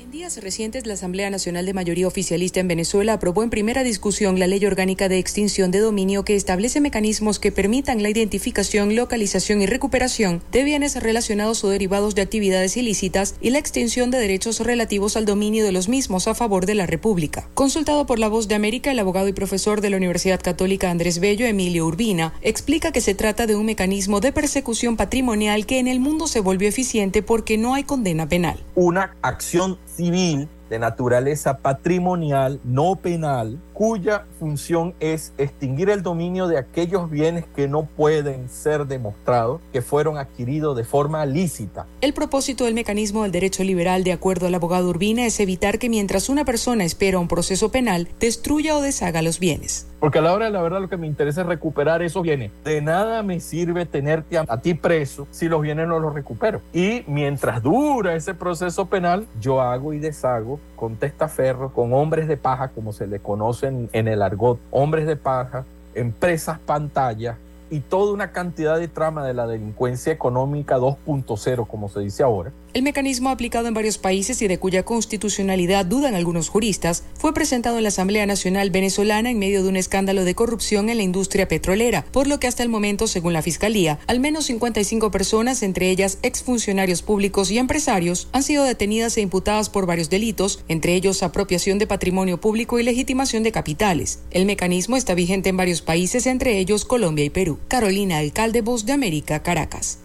En 0.09 0.13
días 0.13 0.41
recientes, 0.41 0.87
la 0.87 0.95
Asamblea 0.95 1.29
Nacional 1.29 1.67
de 1.67 1.75
Mayoría 1.75 2.07
Oficialista 2.07 2.59
en 2.59 2.67
Venezuela 2.67 3.13
aprobó 3.13 3.43
en 3.43 3.51
primera 3.51 3.83
discusión 3.83 4.39
la 4.39 4.47
Ley 4.47 4.65
Orgánica 4.65 5.07
de 5.07 5.19
Extinción 5.19 5.69
de 5.69 5.77
Dominio 5.77 6.25
que 6.25 6.35
establece 6.35 6.81
mecanismos 6.81 7.37
que 7.37 7.51
permitan 7.51 8.01
la 8.01 8.09
identificación, 8.09 8.95
localización 8.95 9.61
y 9.61 9.67
recuperación 9.67 10.41
de 10.51 10.63
bienes 10.63 10.99
relacionados 10.99 11.63
o 11.63 11.69
derivados 11.69 12.15
de 12.15 12.23
actividades 12.23 12.75
ilícitas 12.75 13.35
y 13.39 13.51
la 13.51 13.59
extinción 13.59 14.09
de 14.09 14.17
derechos 14.17 14.61
relativos 14.61 15.15
al 15.15 15.27
dominio 15.27 15.63
de 15.63 15.71
los 15.71 15.87
mismos 15.89 16.27
a 16.27 16.33
favor 16.33 16.65
de 16.65 16.73
la 16.73 16.87
República. 16.87 17.47
Consultado 17.53 18.07
por 18.07 18.17
La 18.17 18.29
Voz 18.29 18.47
de 18.47 18.55
América, 18.55 18.89
el 18.89 18.97
abogado 18.97 19.27
y 19.27 19.33
profesor 19.33 19.79
de 19.79 19.91
la 19.91 19.97
Universidad 19.97 20.41
Católica 20.41 20.89
Andrés 20.89 21.19
Bello, 21.19 21.45
Emilio 21.45 21.85
Urbina, 21.85 22.33
explica 22.41 22.91
que 22.91 23.01
se 23.01 23.13
trata 23.13 23.45
de 23.45 23.55
un 23.55 23.67
mecanismo 23.67 24.21
de 24.21 24.31
persecución 24.31 24.97
patrimonial 24.97 25.67
que 25.67 25.77
en 25.77 25.87
el 25.87 25.99
mundo 25.99 26.25
se 26.25 26.39
volvió 26.39 26.67
eficiente 26.67 27.21
porque 27.21 27.59
no 27.59 27.75
hay 27.75 27.83
condena 27.83 28.27
penal. 28.27 28.59
Una 28.73 29.15
acción 29.21 29.77
civil 29.99 30.47
de 30.69 30.79
naturaleza 30.79 31.57
patrimonial, 31.57 32.61
no 32.63 32.95
penal, 32.95 33.59
cuya 33.79 34.25
función 34.37 34.93
es 34.99 35.31
extinguir 35.37 35.89
el 35.89 36.03
dominio 36.03 36.49
de 36.49 36.57
aquellos 36.57 37.09
bienes 37.09 37.45
que 37.55 37.69
no 37.69 37.83
pueden 37.85 38.49
ser 38.49 38.87
demostrados 38.87 39.61
que 39.71 39.81
fueron 39.81 40.17
adquiridos 40.17 40.75
de 40.75 40.83
forma 40.83 41.25
lícita. 41.25 41.87
El 42.01 42.13
propósito 42.13 42.65
del 42.65 42.73
mecanismo 42.73 43.23
del 43.23 43.31
derecho 43.31 43.63
liberal, 43.63 44.03
de 44.03 44.11
acuerdo 44.11 44.47
al 44.47 44.55
abogado 44.55 44.89
Urbina, 44.89 45.25
es 45.25 45.39
evitar 45.39 45.79
que 45.79 45.87
mientras 45.87 46.27
una 46.27 46.43
persona 46.43 46.83
espera 46.83 47.19
un 47.19 47.29
proceso 47.29 47.71
penal, 47.71 48.09
destruya 48.19 48.75
o 48.75 48.81
deshaga 48.81 49.21
los 49.21 49.39
bienes. 49.39 49.87
Porque 50.01 50.19
a 50.19 50.21
la 50.21 50.33
hora 50.33 50.45
de 50.45 50.51
la 50.51 50.61
verdad 50.61 50.81
lo 50.81 50.89
que 50.89 50.97
me 50.97 51.07
interesa 51.07 51.41
es 51.41 51.47
recuperar 51.47 52.01
esos 52.01 52.23
bienes. 52.23 52.51
De 52.65 52.81
nada 52.81 53.23
me 53.23 53.39
sirve 53.39 53.85
tenerte 53.85 54.37
a, 54.37 54.45
a 54.47 54.59
ti 54.59 54.73
preso 54.73 55.25
si 55.31 55.47
los 55.47 55.61
bienes 55.61 55.87
no 55.87 55.99
los 55.99 56.13
recupero. 56.13 56.61
Y 56.73 57.03
mientras 57.07 57.63
dura 57.63 58.13
ese 58.13 58.33
proceso 58.33 58.87
penal, 58.87 59.25
yo 59.39 59.61
hago 59.61 59.93
y 59.93 59.99
deshago 59.99 60.59
con 60.79 60.95
testaferro, 60.95 61.73
con 61.73 61.93
hombres 61.93 62.29
de 62.29 62.37
paja, 62.37 62.69
como 62.69 62.93
se 62.93 63.05
le 63.05 63.19
conoce 63.19 63.67
en, 63.67 64.07
el 64.07 64.21
argot, 64.21 64.59
hombres 64.71 65.05
de 65.07 65.17
paja, 65.17 65.65
empresas 65.93 66.57
pantalla 66.57 67.37
y 67.69 67.81
toda 67.81 68.13
una 68.13 68.31
cantidad 68.31 68.79
de 68.79 68.87
trama 68.87 69.27
de 69.27 69.33
la 69.33 69.45
delincuencia 69.45 70.13
económica 70.13 70.77
2.0, 70.77 71.67
como 71.67 71.89
se 71.89 71.99
dice 71.99 72.23
ahora, 72.23 72.53
el 72.73 72.83
mecanismo 72.83 73.29
aplicado 73.29 73.67
en 73.67 73.73
varios 73.73 73.97
países 73.97 74.41
y 74.41 74.47
de 74.47 74.59
cuya 74.59 74.83
constitucionalidad 74.83 75.85
dudan 75.85 76.15
algunos 76.15 76.49
juristas 76.49 77.03
fue 77.15 77.33
presentado 77.33 77.77
en 77.77 77.83
la 77.83 77.89
Asamblea 77.89 78.25
Nacional 78.25 78.69
venezolana 78.69 79.29
en 79.31 79.39
medio 79.39 79.63
de 79.63 79.69
un 79.69 79.75
escándalo 79.75 80.23
de 80.23 80.35
corrupción 80.35 80.89
en 80.89 80.97
la 80.97 81.03
industria 81.03 81.47
petrolera, 81.47 82.05
por 82.11 82.27
lo 82.27 82.39
que 82.39 82.47
hasta 82.47 82.63
el 82.63 82.69
momento, 82.69 83.07
según 83.07 83.33
la 83.33 83.41
Fiscalía, 83.41 83.99
al 84.07 84.19
menos 84.19 84.45
55 84.45 85.11
personas, 85.11 85.63
entre 85.63 85.89
ellas 85.89 86.19
exfuncionarios 86.21 87.01
públicos 87.01 87.51
y 87.51 87.57
empresarios, 87.57 88.27
han 88.31 88.43
sido 88.43 88.63
detenidas 88.63 89.17
e 89.17 89.21
imputadas 89.21 89.69
por 89.69 89.85
varios 89.85 90.09
delitos, 90.09 90.63
entre 90.67 90.95
ellos 90.95 91.23
apropiación 91.23 91.79
de 91.79 91.87
patrimonio 91.87 92.39
público 92.39 92.79
y 92.79 92.83
legitimación 92.83 93.43
de 93.43 93.51
capitales. 93.51 94.19
El 94.31 94.45
mecanismo 94.45 94.97
está 94.97 95.13
vigente 95.13 95.49
en 95.49 95.57
varios 95.57 95.81
países, 95.81 96.27
entre 96.27 96.59
ellos 96.59 96.85
Colombia 96.85 97.25
y 97.25 97.29
Perú. 97.29 97.59
Carolina 97.67 98.17
Alcalde, 98.17 98.61
Voz 98.61 98.85
de 98.85 98.93
América, 98.93 99.41
Caracas. 99.41 99.99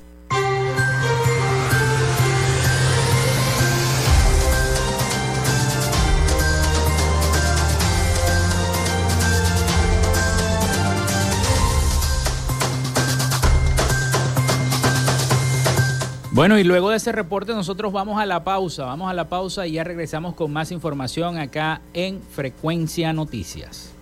Bueno, 16.35 16.59
y 16.59 16.65
luego 16.65 16.91
de 16.91 16.97
ese 16.97 17.13
reporte 17.13 17.53
nosotros 17.53 17.93
vamos 17.93 18.21
a 18.21 18.27
la 18.27 18.43
pausa, 18.43 18.87
vamos 18.87 19.09
a 19.09 19.15
la 19.15 19.29
pausa 19.29 19.69
y 19.69 19.75
ya 19.75 19.85
regresamos 19.85 20.35
con 20.35 20.53
más 20.53 20.73
información 20.73 21.39
acá 21.39 21.81
en 21.93 22.21
Frecuencia 22.21 23.13
Noticias. 23.13 23.95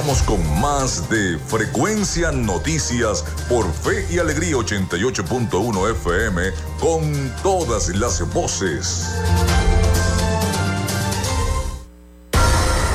Regresamos 0.00 0.22
con 0.22 0.60
más 0.60 1.08
de 1.10 1.38
Frecuencia 1.38 2.32
Noticias 2.32 3.24
por 3.48 3.70
Fe 3.70 4.06
y 4.10 4.18
Alegría 4.18 4.56
88.1 4.56 5.90
FM 5.90 6.42
con 6.80 7.32
todas 7.42 7.88
las 7.96 8.32
voces. 8.32 9.06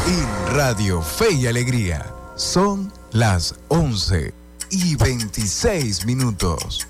En 0.07 0.55
Radio 0.55 1.01
Fe 1.01 1.33
y 1.33 1.47
Alegría 1.47 2.05
son 2.35 2.91
las 3.11 3.55
11 3.67 4.33
y 4.71 4.95
26 4.95 6.05
minutos. 6.05 6.87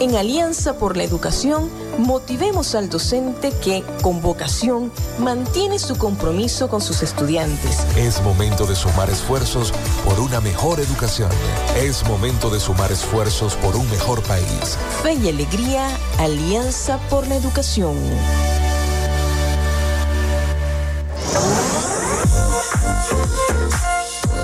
En 0.00 0.14
Alianza 0.14 0.78
por 0.78 0.96
la 0.96 1.02
Educación, 1.02 1.68
motivemos 1.98 2.76
al 2.76 2.88
docente 2.88 3.50
que, 3.50 3.82
con 4.00 4.22
vocación, 4.22 4.92
mantiene 5.18 5.80
su 5.80 5.98
compromiso 5.98 6.68
con 6.68 6.80
sus 6.80 7.02
estudiantes. 7.02 7.80
Es 7.96 8.22
momento 8.22 8.64
de 8.66 8.76
sumar 8.76 9.10
esfuerzos 9.10 9.72
por 10.04 10.20
una 10.20 10.40
mejor 10.40 10.78
educación. 10.78 11.30
Es 11.76 12.06
momento 12.06 12.48
de 12.48 12.60
sumar 12.60 12.92
esfuerzos 12.92 13.56
por 13.56 13.74
un 13.74 13.90
mejor 13.90 14.22
país. 14.22 14.78
Fe 15.02 15.14
y 15.14 15.28
alegría, 15.30 15.88
Alianza 16.18 16.98
por 17.10 17.26
la 17.26 17.34
Educación. 17.34 17.96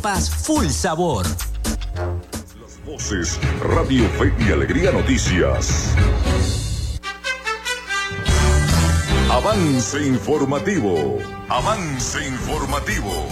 arepas 0.00 0.30
full 0.30 0.66
sabor. 0.68 1.26
Las 2.60 2.84
voces, 2.86 3.38
Radio 3.62 4.08
Fe 4.18 4.32
y 4.38 4.52
Alegría 4.52 4.92
Noticias. 4.92 5.94
Avance 9.30 10.06
informativo. 10.06 11.18
Avance 11.48 12.26
informativo. 12.26 13.26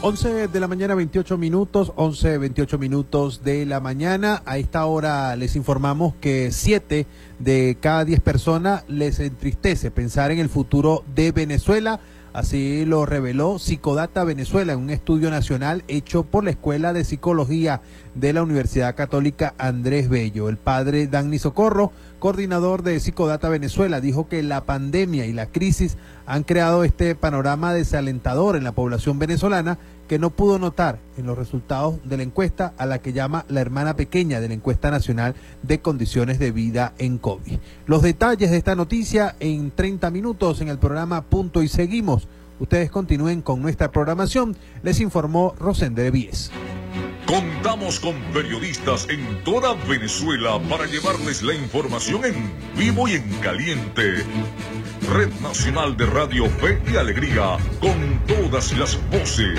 11 0.00 0.48
de 0.48 0.60
la 0.60 0.68
mañana, 0.68 0.94
28 0.94 1.36
minutos, 1.36 1.92
11, 1.96 2.38
28 2.38 2.78
minutos 2.78 3.42
de 3.42 3.66
la 3.66 3.80
mañana. 3.80 4.42
A 4.46 4.56
esta 4.56 4.86
hora 4.86 5.34
les 5.36 5.56
informamos 5.56 6.14
que 6.20 6.52
7 6.52 7.06
de 7.38 7.76
cada 7.80 8.04
10 8.04 8.20
personas 8.20 8.84
les 8.88 9.18
entristece 9.18 9.90
pensar 9.90 10.30
en 10.30 10.38
el 10.38 10.48
futuro 10.48 11.04
de 11.14 11.32
Venezuela. 11.32 12.00
Así 12.38 12.84
lo 12.84 13.04
reveló 13.04 13.58
Psicodata 13.58 14.22
Venezuela 14.22 14.72
en 14.72 14.78
un 14.78 14.90
estudio 14.90 15.28
nacional 15.28 15.82
hecho 15.88 16.22
por 16.22 16.44
la 16.44 16.50
Escuela 16.50 16.92
de 16.92 17.02
Psicología 17.02 17.80
de 18.14 18.32
la 18.32 18.44
Universidad 18.44 18.94
Católica 18.94 19.54
Andrés 19.58 20.08
Bello. 20.08 20.48
El 20.48 20.56
padre 20.56 21.08
Danny 21.08 21.40
Socorro, 21.40 21.90
coordinador 22.20 22.84
de 22.84 23.00
Psicodata 23.00 23.48
Venezuela, 23.48 24.00
dijo 24.00 24.28
que 24.28 24.44
la 24.44 24.64
pandemia 24.66 25.26
y 25.26 25.32
la 25.32 25.46
crisis 25.46 25.96
han 26.26 26.44
creado 26.44 26.84
este 26.84 27.16
panorama 27.16 27.74
desalentador 27.74 28.54
en 28.54 28.62
la 28.62 28.70
población 28.70 29.18
venezolana 29.18 29.76
que 30.08 30.18
no 30.18 30.30
pudo 30.30 30.58
notar 30.58 30.98
en 31.16 31.26
los 31.26 31.38
resultados 31.38 32.00
de 32.04 32.16
la 32.16 32.22
encuesta 32.24 32.72
a 32.78 32.86
la 32.86 32.98
que 32.98 33.12
llama 33.12 33.44
la 33.48 33.60
hermana 33.60 33.94
pequeña 33.94 34.40
de 34.40 34.48
la 34.48 34.54
encuesta 34.54 34.90
nacional 34.90 35.34
de 35.62 35.80
condiciones 35.80 36.38
de 36.38 36.50
vida 36.50 36.94
en 36.98 37.18
COVID. 37.18 37.58
Los 37.86 38.02
detalles 38.02 38.50
de 38.50 38.56
esta 38.56 38.74
noticia 38.74 39.36
en 39.38 39.70
30 39.70 40.10
minutos 40.10 40.60
en 40.60 40.68
el 40.68 40.78
programa 40.78 41.22
Punto 41.22 41.62
y 41.62 41.68
Seguimos. 41.68 42.26
Ustedes 42.58 42.90
continúen 42.90 43.42
con 43.42 43.62
nuestra 43.62 43.92
programación, 43.92 44.56
les 44.82 45.00
informó 45.00 45.54
Rosende 45.58 46.10
Víez. 46.10 46.50
Contamos 47.28 48.00
con 48.00 48.14
periodistas 48.32 49.06
en 49.10 49.44
toda 49.44 49.74
Venezuela 49.86 50.58
para 50.70 50.86
llevarles 50.86 51.42
la 51.42 51.52
información 51.52 52.24
en 52.24 52.50
vivo 52.74 53.06
y 53.06 53.12
en 53.12 53.28
caliente. 53.40 54.24
Red 55.12 55.28
Nacional 55.42 55.94
de 55.96 56.06
Radio 56.06 56.46
Fe 56.46 56.80
y 56.90 56.96
Alegría, 56.96 57.58
con 57.80 58.18
todas 58.26 58.76
las 58.78 58.98
voces. 59.10 59.58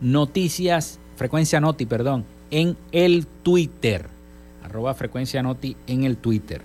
Noticias, 0.01 0.99
Frecuencia 1.15 1.61
Noti, 1.61 1.85
perdón, 1.85 2.25
en 2.51 2.75
el 2.91 3.25
Twitter. 3.25 4.09
Arroba 4.65 4.93
Frecuencia 4.93 5.41
Noti 5.41 5.77
en 5.87 6.03
el 6.03 6.17
Twitter. 6.17 6.61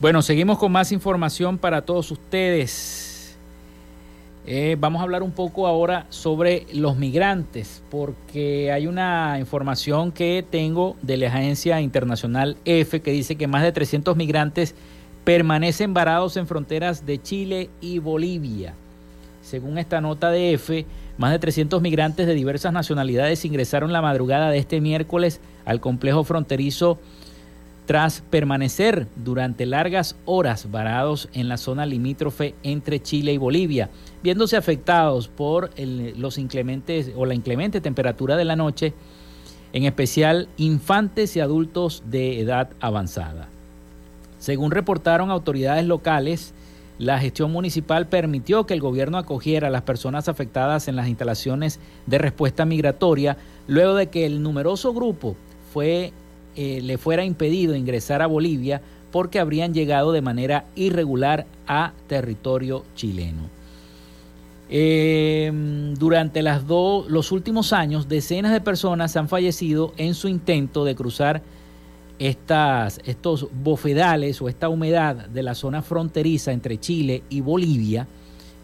Bueno, 0.00 0.22
seguimos 0.22 0.58
con 0.58 0.70
más 0.70 0.92
información 0.92 1.58
para 1.58 1.82
todos 1.82 2.12
ustedes. 2.12 3.15
Eh, 4.48 4.76
vamos 4.78 5.00
a 5.00 5.02
hablar 5.02 5.24
un 5.24 5.32
poco 5.32 5.66
ahora 5.66 6.06
sobre 6.08 6.68
los 6.72 6.96
migrantes, 6.96 7.82
porque 7.90 8.70
hay 8.70 8.86
una 8.86 9.38
información 9.40 10.12
que 10.12 10.44
tengo 10.48 10.94
de 11.02 11.16
la 11.16 11.26
agencia 11.26 11.80
internacional 11.80 12.56
EFE 12.64 13.00
que 13.00 13.10
dice 13.10 13.34
que 13.34 13.48
más 13.48 13.64
de 13.64 13.72
300 13.72 14.16
migrantes 14.16 14.76
permanecen 15.24 15.94
varados 15.94 16.36
en 16.36 16.46
fronteras 16.46 17.04
de 17.04 17.20
Chile 17.20 17.70
y 17.80 17.98
Bolivia. 17.98 18.74
Según 19.42 19.78
esta 19.78 20.00
nota 20.00 20.30
de 20.30 20.52
EFE, 20.52 20.86
más 21.18 21.32
de 21.32 21.40
300 21.40 21.82
migrantes 21.82 22.28
de 22.28 22.34
diversas 22.34 22.72
nacionalidades 22.72 23.44
ingresaron 23.44 23.92
la 23.92 24.00
madrugada 24.00 24.50
de 24.50 24.58
este 24.58 24.80
miércoles 24.80 25.40
al 25.64 25.80
complejo 25.80 26.22
fronterizo 26.22 27.00
tras 27.86 28.20
permanecer 28.20 29.06
durante 29.16 29.64
largas 29.64 30.16
horas 30.24 30.70
varados 30.70 31.28
en 31.32 31.48
la 31.48 31.56
zona 31.56 31.86
limítrofe 31.86 32.54
entre 32.64 33.00
Chile 33.00 33.32
y 33.32 33.38
Bolivia, 33.38 33.90
viéndose 34.22 34.56
afectados 34.56 35.28
por 35.28 35.70
los 35.78 36.36
inclementes 36.36 37.12
o 37.16 37.24
la 37.24 37.34
inclemente 37.34 37.80
temperatura 37.80 38.36
de 38.36 38.44
la 38.44 38.56
noche, 38.56 38.92
en 39.72 39.84
especial 39.84 40.48
infantes 40.56 41.36
y 41.36 41.40
adultos 41.40 42.02
de 42.06 42.40
edad 42.40 42.70
avanzada. 42.80 43.48
Según 44.38 44.72
reportaron 44.72 45.30
autoridades 45.30 45.84
locales, 45.86 46.54
la 46.98 47.20
gestión 47.20 47.52
municipal 47.52 48.08
permitió 48.08 48.66
que 48.66 48.74
el 48.74 48.80
gobierno 48.80 49.18
acogiera 49.18 49.68
a 49.68 49.70
las 49.70 49.82
personas 49.82 50.28
afectadas 50.28 50.88
en 50.88 50.96
las 50.96 51.08
instalaciones 51.08 51.78
de 52.06 52.18
respuesta 52.18 52.64
migratoria 52.64 53.36
luego 53.68 53.94
de 53.94 54.08
que 54.08 54.26
el 54.26 54.42
numeroso 54.42 54.92
grupo 54.94 55.36
fue 55.72 56.12
eh, 56.56 56.80
le 56.82 56.98
fuera 56.98 57.24
impedido 57.24 57.76
ingresar 57.76 58.22
a 58.22 58.26
Bolivia 58.26 58.80
porque 59.12 59.38
habrían 59.38 59.74
llegado 59.74 60.12
de 60.12 60.22
manera 60.22 60.64
irregular 60.74 61.46
a 61.66 61.92
territorio 62.06 62.84
chileno. 62.94 63.56
Em, 64.68 65.94
durante 65.94 66.42
las 66.42 66.62
los 66.66 67.30
últimos 67.30 67.72
años, 67.72 68.08
decenas 68.08 68.52
de 68.52 68.60
personas 68.60 69.16
han 69.16 69.28
fallecido 69.28 69.92
en 69.96 70.14
su 70.14 70.28
intento 70.28 70.84
de 70.84 70.96
cruzar 70.96 71.42
estas, 72.18 73.00
estos 73.04 73.46
bofedales 73.52 74.40
o 74.42 74.48
esta 74.48 74.68
humedad 74.68 75.28
de 75.28 75.42
la 75.42 75.54
zona 75.54 75.82
fronteriza 75.82 76.52
entre 76.52 76.78
Chile 76.78 77.22
y 77.30 77.40
Bolivia. 77.42 78.08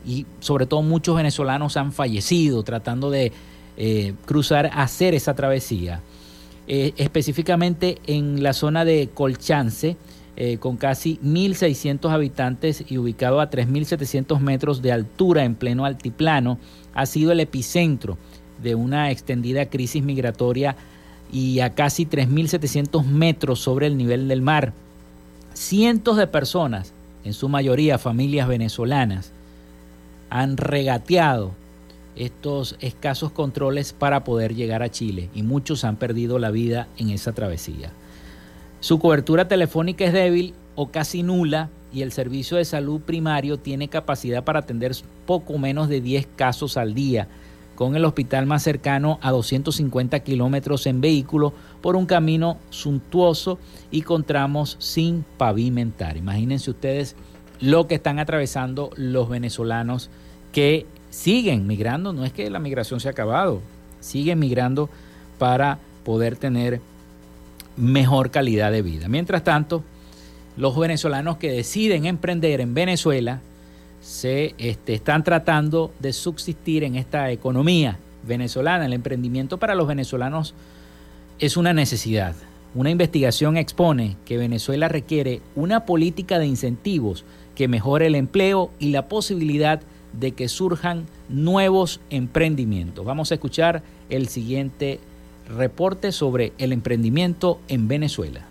Y 0.04 0.26
sobre 0.40 0.66
todo 0.66 0.82
muchos 0.82 1.16
venezolanos 1.16 1.76
han 1.76 1.92
fallecido 1.92 2.64
tratando 2.64 3.10
de 3.10 3.30
eh, 3.76 4.14
cruzar, 4.24 4.70
hacer 4.74 5.14
esa 5.14 5.34
travesía. 5.34 6.00
Eh, 6.68 6.94
específicamente 6.96 7.98
en 8.06 8.42
la 8.42 8.52
zona 8.52 8.84
de 8.84 9.10
Colchance, 9.12 9.96
eh, 10.36 10.58
con 10.58 10.76
casi 10.76 11.18
1.600 11.22 12.10
habitantes 12.10 12.84
y 12.88 12.98
ubicado 12.98 13.40
a 13.40 13.50
3.700 13.50 14.38
metros 14.38 14.80
de 14.80 14.92
altura 14.92 15.44
en 15.44 15.56
pleno 15.56 15.84
altiplano, 15.84 16.58
ha 16.94 17.06
sido 17.06 17.32
el 17.32 17.40
epicentro 17.40 18.16
de 18.62 18.76
una 18.76 19.10
extendida 19.10 19.66
crisis 19.66 20.04
migratoria 20.04 20.76
y 21.32 21.60
a 21.60 21.74
casi 21.74 22.06
3.700 22.06 23.04
metros 23.04 23.60
sobre 23.60 23.88
el 23.88 23.96
nivel 23.96 24.28
del 24.28 24.40
mar. 24.40 24.72
Cientos 25.54 26.16
de 26.16 26.28
personas, 26.28 26.92
en 27.24 27.32
su 27.32 27.48
mayoría 27.48 27.98
familias 27.98 28.46
venezolanas, 28.46 29.32
han 30.30 30.56
regateado 30.56 31.52
estos 32.16 32.76
escasos 32.80 33.32
controles 33.32 33.92
para 33.92 34.24
poder 34.24 34.54
llegar 34.54 34.82
a 34.82 34.90
Chile 34.90 35.30
y 35.34 35.42
muchos 35.42 35.84
han 35.84 35.96
perdido 35.96 36.38
la 36.38 36.50
vida 36.50 36.88
en 36.98 37.10
esa 37.10 37.32
travesía. 37.32 37.90
Su 38.80 38.98
cobertura 38.98 39.48
telefónica 39.48 40.04
es 40.04 40.12
débil 40.12 40.54
o 40.74 40.90
casi 40.90 41.22
nula 41.22 41.70
y 41.92 42.02
el 42.02 42.12
servicio 42.12 42.56
de 42.56 42.64
salud 42.64 43.00
primario 43.00 43.58
tiene 43.58 43.88
capacidad 43.88 44.44
para 44.44 44.60
atender 44.60 44.92
poco 45.26 45.58
menos 45.58 45.88
de 45.88 46.00
10 46.00 46.26
casos 46.36 46.76
al 46.76 46.94
día, 46.94 47.28
con 47.74 47.96
el 47.96 48.04
hospital 48.04 48.46
más 48.46 48.62
cercano 48.62 49.18
a 49.22 49.30
250 49.30 50.20
kilómetros 50.20 50.86
en 50.86 51.00
vehículo 51.00 51.52
por 51.80 51.96
un 51.96 52.06
camino 52.06 52.58
suntuoso 52.70 53.58
y 53.90 54.02
con 54.02 54.24
tramos 54.24 54.76
sin 54.78 55.24
pavimentar. 55.36 56.16
Imagínense 56.16 56.70
ustedes 56.70 57.16
lo 57.60 57.86
que 57.86 57.94
están 57.96 58.18
atravesando 58.18 58.90
los 58.96 59.28
venezolanos 59.28 60.10
que 60.52 60.86
siguen 61.12 61.66
migrando, 61.66 62.12
no 62.12 62.24
es 62.24 62.32
que 62.32 62.48
la 62.48 62.58
migración 62.58 62.98
se 62.98 63.08
ha 63.08 63.10
acabado, 63.10 63.60
siguen 64.00 64.38
migrando 64.38 64.88
para 65.38 65.78
poder 66.04 66.36
tener 66.36 66.80
mejor 67.76 68.30
calidad 68.30 68.72
de 68.72 68.82
vida. 68.82 69.08
Mientras 69.08 69.44
tanto, 69.44 69.84
los 70.56 70.76
venezolanos 70.76 71.36
que 71.36 71.52
deciden 71.52 72.06
emprender 72.06 72.60
en 72.60 72.74
Venezuela 72.74 73.40
se 74.00 74.54
este, 74.58 74.94
están 74.94 75.22
tratando 75.22 75.92
de 76.00 76.12
subsistir 76.12 76.82
en 76.82 76.96
esta 76.96 77.30
economía 77.30 77.98
venezolana. 78.26 78.86
El 78.86 78.94
emprendimiento 78.94 79.58
para 79.58 79.74
los 79.74 79.86
venezolanos 79.86 80.54
es 81.38 81.56
una 81.56 81.72
necesidad. 81.72 82.34
Una 82.74 82.90
investigación 82.90 83.58
expone 83.58 84.16
que 84.24 84.38
Venezuela 84.38 84.88
requiere 84.88 85.42
una 85.54 85.84
política 85.84 86.38
de 86.38 86.46
incentivos 86.46 87.24
que 87.54 87.68
mejore 87.68 88.06
el 88.06 88.14
empleo 88.14 88.70
y 88.78 88.90
la 88.90 89.08
posibilidad 89.08 89.78
de 89.78 89.86
que 90.32 90.48
surjan 90.48 91.06
nuevos 91.28 92.00
emprendimientos. 92.10 93.04
Vamos 93.04 93.30
a 93.30 93.34
escuchar 93.34 93.82
el 94.10 94.28
siguiente 94.28 95.00
reporte 95.48 96.12
sobre 96.12 96.52
el 96.58 96.72
emprendimiento 96.72 97.60
en 97.68 97.88
Venezuela. 97.88 98.46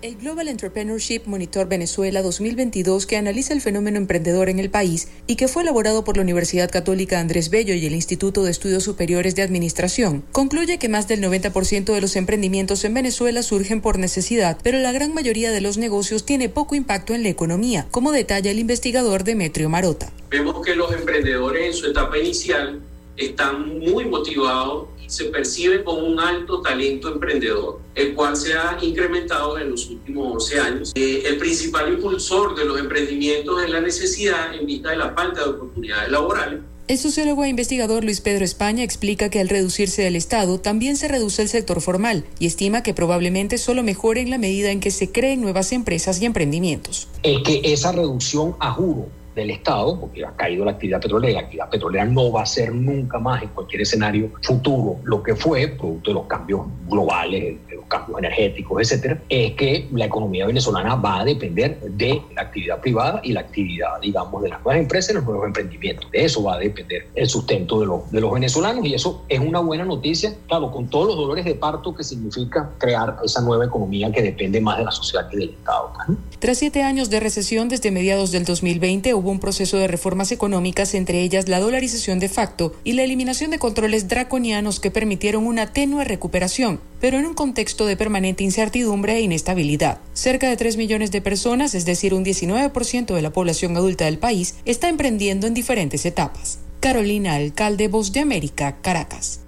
El 0.00 0.14
Global 0.14 0.46
Entrepreneurship 0.46 1.22
Monitor 1.26 1.68
Venezuela 1.68 2.22
2022, 2.22 3.04
que 3.04 3.16
analiza 3.16 3.52
el 3.52 3.60
fenómeno 3.60 3.96
emprendedor 3.96 4.48
en 4.48 4.60
el 4.60 4.70
país 4.70 5.08
y 5.26 5.34
que 5.34 5.48
fue 5.48 5.64
elaborado 5.64 6.04
por 6.04 6.16
la 6.16 6.22
Universidad 6.22 6.70
Católica 6.70 7.18
Andrés 7.18 7.50
Bello 7.50 7.74
y 7.74 7.84
el 7.84 7.94
Instituto 7.94 8.44
de 8.44 8.52
Estudios 8.52 8.84
Superiores 8.84 9.34
de 9.34 9.42
Administración, 9.42 10.22
concluye 10.30 10.78
que 10.78 10.88
más 10.88 11.08
del 11.08 11.20
90% 11.20 11.92
de 11.92 12.00
los 12.00 12.14
emprendimientos 12.14 12.84
en 12.84 12.94
Venezuela 12.94 13.42
surgen 13.42 13.80
por 13.80 13.98
necesidad, 13.98 14.56
pero 14.62 14.78
la 14.78 14.92
gran 14.92 15.12
mayoría 15.14 15.50
de 15.50 15.60
los 15.60 15.78
negocios 15.78 16.24
tiene 16.24 16.48
poco 16.48 16.76
impacto 16.76 17.12
en 17.12 17.24
la 17.24 17.30
economía, 17.30 17.88
como 17.90 18.12
detalla 18.12 18.52
el 18.52 18.60
investigador 18.60 19.24
Demetrio 19.24 19.68
Marota. 19.68 20.12
Vemos 20.30 20.64
que 20.64 20.76
los 20.76 20.92
emprendedores 20.92 21.66
en 21.66 21.74
su 21.74 21.86
etapa 21.86 22.16
inicial 22.18 22.80
están 23.16 23.80
muy 23.80 24.04
motivados 24.04 24.90
se 25.08 25.24
percibe 25.24 25.82
como 25.82 26.06
un 26.06 26.20
alto 26.20 26.60
talento 26.60 27.12
emprendedor, 27.12 27.80
el 27.94 28.14
cual 28.14 28.36
se 28.36 28.54
ha 28.54 28.78
incrementado 28.80 29.58
en 29.58 29.70
los 29.70 29.88
últimos 29.88 30.34
11 30.34 30.60
años. 30.60 30.92
Eh, 30.94 31.22
el 31.26 31.38
principal 31.38 31.92
impulsor 31.92 32.54
de 32.54 32.64
los 32.64 32.78
emprendimientos 32.78 33.62
es 33.62 33.70
la 33.70 33.80
necesidad 33.80 34.54
en 34.54 34.66
vista 34.66 34.90
de 34.90 34.96
la 34.96 35.10
falta 35.10 35.42
de 35.42 35.50
oportunidades 35.50 36.10
laborales 36.10 36.60
el 36.88 36.96
sociólogo 36.96 37.44
e 37.44 37.50
investigador 37.50 38.02
Luis 38.02 38.22
Pedro 38.22 38.46
España 38.46 38.82
explica 38.82 39.28
que 39.28 39.40
al 39.40 39.50
reducirse 39.50 40.06
el 40.06 40.16
Estado 40.16 40.58
también 40.58 40.96
se 40.96 41.06
reduce 41.06 41.42
el 41.42 41.50
sector 41.50 41.82
formal 41.82 42.24
y 42.38 42.46
estima 42.46 42.82
que 42.82 42.94
probablemente 42.94 43.58
solo 43.58 43.82
mejore 43.82 44.22
en 44.22 44.30
la 44.30 44.38
medida 44.38 44.70
en 44.70 44.80
que 44.80 44.90
se 44.90 45.12
creen 45.12 45.42
nuevas 45.42 45.72
empresas 45.72 46.18
y 46.22 46.24
emprendimientos. 46.24 47.08
Es 47.22 47.42
que 47.44 47.60
esa 47.62 47.92
reducción 47.92 48.56
a 48.58 48.72
juro 48.72 49.10
del 49.38 49.50
Estado, 49.50 49.98
porque 50.00 50.24
ha 50.24 50.32
caído 50.32 50.64
la 50.64 50.72
actividad 50.72 51.00
petrolera, 51.00 51.34
la 51.34 51.40
actividad 51.40 51.70
petrolera 51.70 52.04
no 52.04 52.32
va 52.32 52.42
a 52.42 52.46
ser 52.46 52.74
nunca 52.74 53.18
más 53.18 53.42
en 53.42 53.48
cualquier 53.50 53.82
escenario 53.82 54.30
futuro 54.42 54.96
lo 55.04 55.22
que 55.22 55.34
fue, 55.34 55.68
producto 55.68 56.10
de 56.10 56.14
los 56.14 56.26
cambios 56.26 56.66
globales, 56.88 57.56
cambios 57.88 58.18
energéticos, 58.18 58.82
etcétera, 58.82 59.20
es 59.28 59.52
que 59.52 59.88
la 59.92 60.06
economía 60.06 60.46
venezolana 60.46 60.94
va 60.96 61.20
a 61.20 61.24
depender 61.24 61.80
de 61.80 62.22
la 62.34 62.42
actividad 62.42 62.80
privada 62.80 63.20
y 63.24 63.32
la 63.32 63.40
actividad, 63.40 64.00
digamos, 64.00 64.42
de 64.42 64.50
las 64.50 64.62
nuevas 64.62 64.80
empresas 64.80 65.10
y 65.10 65.14
los 65.14 65.24
nuevos 65.24 65.46
emprendimientos. 65.46 66.10
De 66.10 66.24
eso 66.24 66.42
va 66.42 66.54
a 66.54 66.58
depender 66.58 67.06
el 67.14 67.28
sustento 67.28 67.80
de 67.80 67.86
los, 67.86 68.10
de 68.10 68.20
los 68.20 68.32
venezolanos 68.32 68.84
y 68.84 68.94
eso 68.94 69.24
es 69.28 69.40
una 69.40 69.60
buena 69.60 69.84
noticia, 69.84 70.34
claro, 70.46 70.70
con 70.70 70.88
todos 70.88 71.08
los 71.08 71.16
dolores 71.16 71.44
de 71.44 71.54
parto 71.54 71.94
que 71.94 72.04
significa 72.04 72.70
crear 72.78 73.16
esa 73.24 73.40
nueva 73.40 73.64
economía 73.64 74.10
que 74.12 74.22
depende 74.22 74.60
más 74.60 74.78
de 74.78 74.84
la 74.84 74.90
sociedad 74.90 75.28
que 75.28 75.36
del 75.36 75.50
Estado. 75.50 75.92
Tras 76.38 76.58
siete 76.58 76.82
años 76.82 77.10
de 77.10 77.20
recesión 77.20 77.68
desde 77.68 77.90
mediados 77.90 78.30
del 78.30 78.44
2020 78.44 79.14
hubo 79.14 79.30
un 79.30 79.40
proceso 79.40 79.76
de 79.76 79.88
reformas 79.88 80.32
económicas, 80.32 80.94
entre 80.94 81.20
ellas 81.22 81.48
la 81.48 81.60
dolarización 81.60 82.18
de 82.18 82.28
facto 82.28 82.72
y 82.84 82.92
la 82.92 83.02
eliminación 83.02 83.50
de 83.50 83.58
controles 83.58 84.08
draconianos 84.08 84.80
que 84.80 84.90
permitieron 84.90 85.46
una 85.46 85.72
tenue 85.72 86.04
recuperación, 86.04 86.80
pero 87.00 87.18
en 87.18 87.26
un 87.26 87.34
contexto 87.34 87.77
de 87.86 87.96
permanente 87.96 88.44
incertidumbre 88.44 89.16
e 89.16 89.20
inestabilidad. 89.20 89.98
Cerca 90.12 90.48
de 90.48 90.56
3 90.56 90.76
millones 90.76 91.10
de 91.10 91.20
personas, 91.22 91.74
es 91.74 91.84
decir, 91.84 92.14
un 92.14 92.24
19% 92.24 93.14
de 93.14 93.22
la 93.22 93.30
población 93.30 93.76
adulta 93.76 94.04
del 94.04 94.18
país, 94.18 94.56
está 94.64 94.88
emprendiendo 94.88 95.46
en 95.46 95.54
diferentes 95.54 96.04
etapas. 96.06 96.58
Carolina 96.80 97.34
Alcalde, 97.34 97.88
Voz 97.88 98.12
de 98.12 98.20
América, 98.20 98.76
Caracas. 98.80 99.40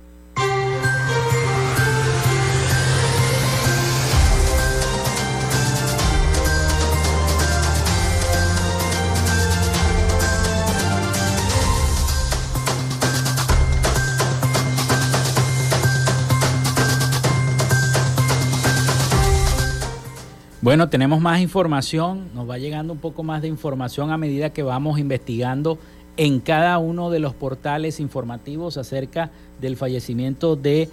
Bueno, 20.63 20.91
tenemos 20.91 21.23
más 21.23 21.41
información, 21.41 22.29
nos 22.35 22.49
va 22.49 22.59
llegando 22.59 22.93
un 22.93 22.99
poco 22.99 23.23
más 23.23 23.41
de 23.41 23.49
información 23.49 24.11
a 24.11 24.19
medida 24.19 24.51
que 24.51 24.63
vamos 24.63 24.99
investigando 24.99 25.79
en 26.19 26.39
cada 26.41 26.77
uno 26.77 27.09
de 27.09 27.19
los 27.19 27.33
portales 27.33 27.99
informativos 27.99 28.77
acerca 28.77 29.31
del 29.59 29.79
fallecimiento 29.79 30.57
de 30.57 30.91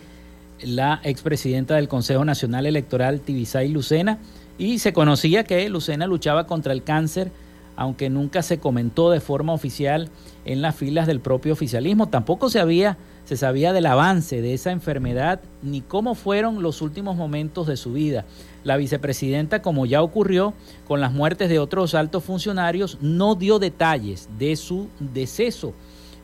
la 0.61 1.01
expresidenta 1.03 1.75
del 1.75 1.89
Consejo 1.89 2.23
Nacional 2.23 2.65
Electoral, 2.65 3.19
Tibisay 3.19 3.67
Lucena, 3.67 4.19
y 4.57 4.79
se 4.79 4.93
conocía 4.93 5.43
que 5.43 5.67
Lucena 5.67 6.07
luchaba 6.07 6.47
contra 6.47 6.71
el 6.71 6.83
cáncer, 6.83 7.29
aunque 7.75 8.09
nunca 8.09 8.43
se 8.43 8.59
comentó 8.59 9.11
de 9.11 9.19
forma 9.19 9.51
oficial 9.51 10.09
en 10.45 10.61
las 10.61 10.77
filas 10.77 11.07
del 11.07 11.19
propio 11.19 11.51
oficialismo, 11.51 12.07
tampoco 12.07 12.49
se 12.49 12.61
había 12.61 12.95
se 13.27 13.35
sabía 13.35 13.73
del 13.73 13.87
avance 13.87 14.41
de 14.41 14.53
esa 14.53 14.71
enfermedad 14.71 15.41
ni 15.61 15.81
cómo 15.81 16.15
fueron 16.15 16.63
los 16.63 16.81
últimos 16.81 17.17
momentos 17.17 17.67
de 17.67 17.75
su 17.75 17.91
vida. 17.91 18.23
La 18.63 18.77
vicepresidenta, 18.77 19.61
como 19.61 19.85
ya 19.85 20.01
ocurrió 20.01 20.53
con 20.87 21.01
las 21.01 21.11
muertes 21.11 21.49
de 21.49 21.59
otros 21.59 21.93
altos 21.93 22.23
funcionarios, 22.23 22.97
no 23.01 23.35
dio 23.35 23.59
detalles 23.59 24.29
de 24.39 24.55
su 24.55 24.87
deceso. 25.01 25.73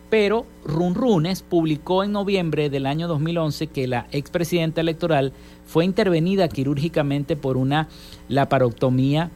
Pero 0.10 0.46
Runrunes 0.64 1.42
publicó 1.42 2.06
en 2.06 2.14
noviembre 2.14 2.70
del 2.70 2.86
año 2.86 3.10
2011 3.10 3.68
que 3.68 3.86
la 3.86 4.08
expresidenta 4.14 4.80
electoral 4.80 5.34
fue 5.66 5.84
intervenida 5.84 6.48
quirúrgicamente 6.48 7.36
por 7.36 7.58
una 7.58 7.90
laparoctomía 8.30 9.30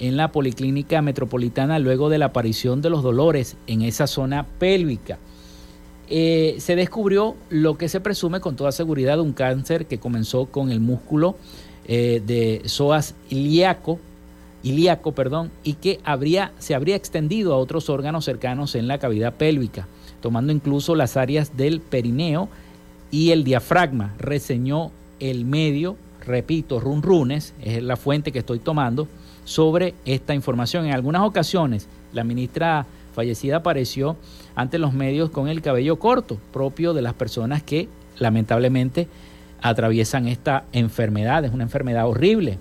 en 0.00 0.16
la 0.16 0.32
Policlínica 0.32 1.02
Metropolitana 1.02 1.78
luego 1.78 2.08
de 2.08 2.18
la 2.18 2.26
aparición 2.26 2.82
de 2.82 2.90
los 2.90 3.04
dolores 3.04 3.56
en 3.68 3.82
esa 3.82 4.08
zona 4.08 4.44
pélvica. 4.58 5.20
Eh, 6.14 6.56
se 6.58 6.76
descubrió 6.76 7.36
lo 7.48 7.78
que 7.78 7.88
se 7.88 7.98
presume 7.98 8.40
con 8.40 8.54
toda 8.54 8.70
seguridad 8.70 9.18
un 9.18 9.32
cáncer 9.32 9.86
que 9.86 9.96
comenzó 9.96 10.44
con 10.44 10.70
el 10.70 10.78
músculo 10.78 11.36
eh, 11.86 12.22
de 12.26 12.60
psoas 12.66 13.14
ilíaco, 13.30 13.98
ilíaco 14.62 15.12
perdón, 15.12 15.50
y 15.64 15.72
que 15.72 16.00
habría, 16.04 16.52
se 16.58 16.74
habría 16.74 16.96
extendido 16.96 17.54
a 17.54 17.56
otros 17.56 17.88
órganos 17.88 18.26
cercanos 18.26 18.74
en 18.74 18.88
la 18.88 18.98
cavidad 18.98 19.32
pélvica, 19.32 19.88
tomando 20.20 20.52
incluso 20.52 20.94
las 20.94 21.16
áreas 21.16 21.56
del 21.56 21.80
perineo 21.80 22.50
y 23.10 23.30
el 23.30 23.42
diafragma, 23.42 24.14
reseñó 24.18 24.90
el 25.18 25.46
medio, 25.46 25.96
repito, 26.26 26.78
Runrunes, 26.78 27.54
es 27.62 27.82
la 27.82 27.96
fuente 27.96 28.32
que 28.32 28.40
estoy 28.40 28.58
tomando, 28.58 29.08
sobre 29.46 29.94
esta 30.04 30.34
información. 30.34 30.84
En 30.84 30.92
algunas 30.92 31.22
ocasiones, 31.22 31.88
la 32.12 32.22
ministra 32.22 32.84
fallecida 33.14 33.56
apareció 33.56 34.16
ante 34.54 34.78
los 34.78 34.92
medios 34.92 35.30
con 35.30 35.48
el 35.48 35.62
cabello 35.62 35.98
corto, 35.98 36.38
propio 36.52 36.94
de 36.94 37.02
las 37.02 37.14
personas 37.14 37.62
que 37.62 37.88
lamentablemente 38.18 39.08
atraviesan 39.60 40.28
esta 40.28 40.64
enfermedad. 40.72 41.44
Es 41.44 41.52
una 41.52 41.64
enfermedad 41.64 42.06
horrible. 42.06 42.58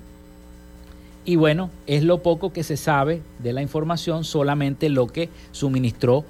Y 1.26 1.36
bueno, 1.36 1.70
es 1.88 2.04
lo 2.04 2.24
poco 2.24 2.52
que 2.52 2.64
se 2.64 2.78
sabe 2.78 3.22
de 3.40 3.54
la 3.54 3.62
información, 3.62 4.24
solamente 4.24 4.90
lo 4.90 5.08
que 5.08 5.30
suministró 5.52 6.26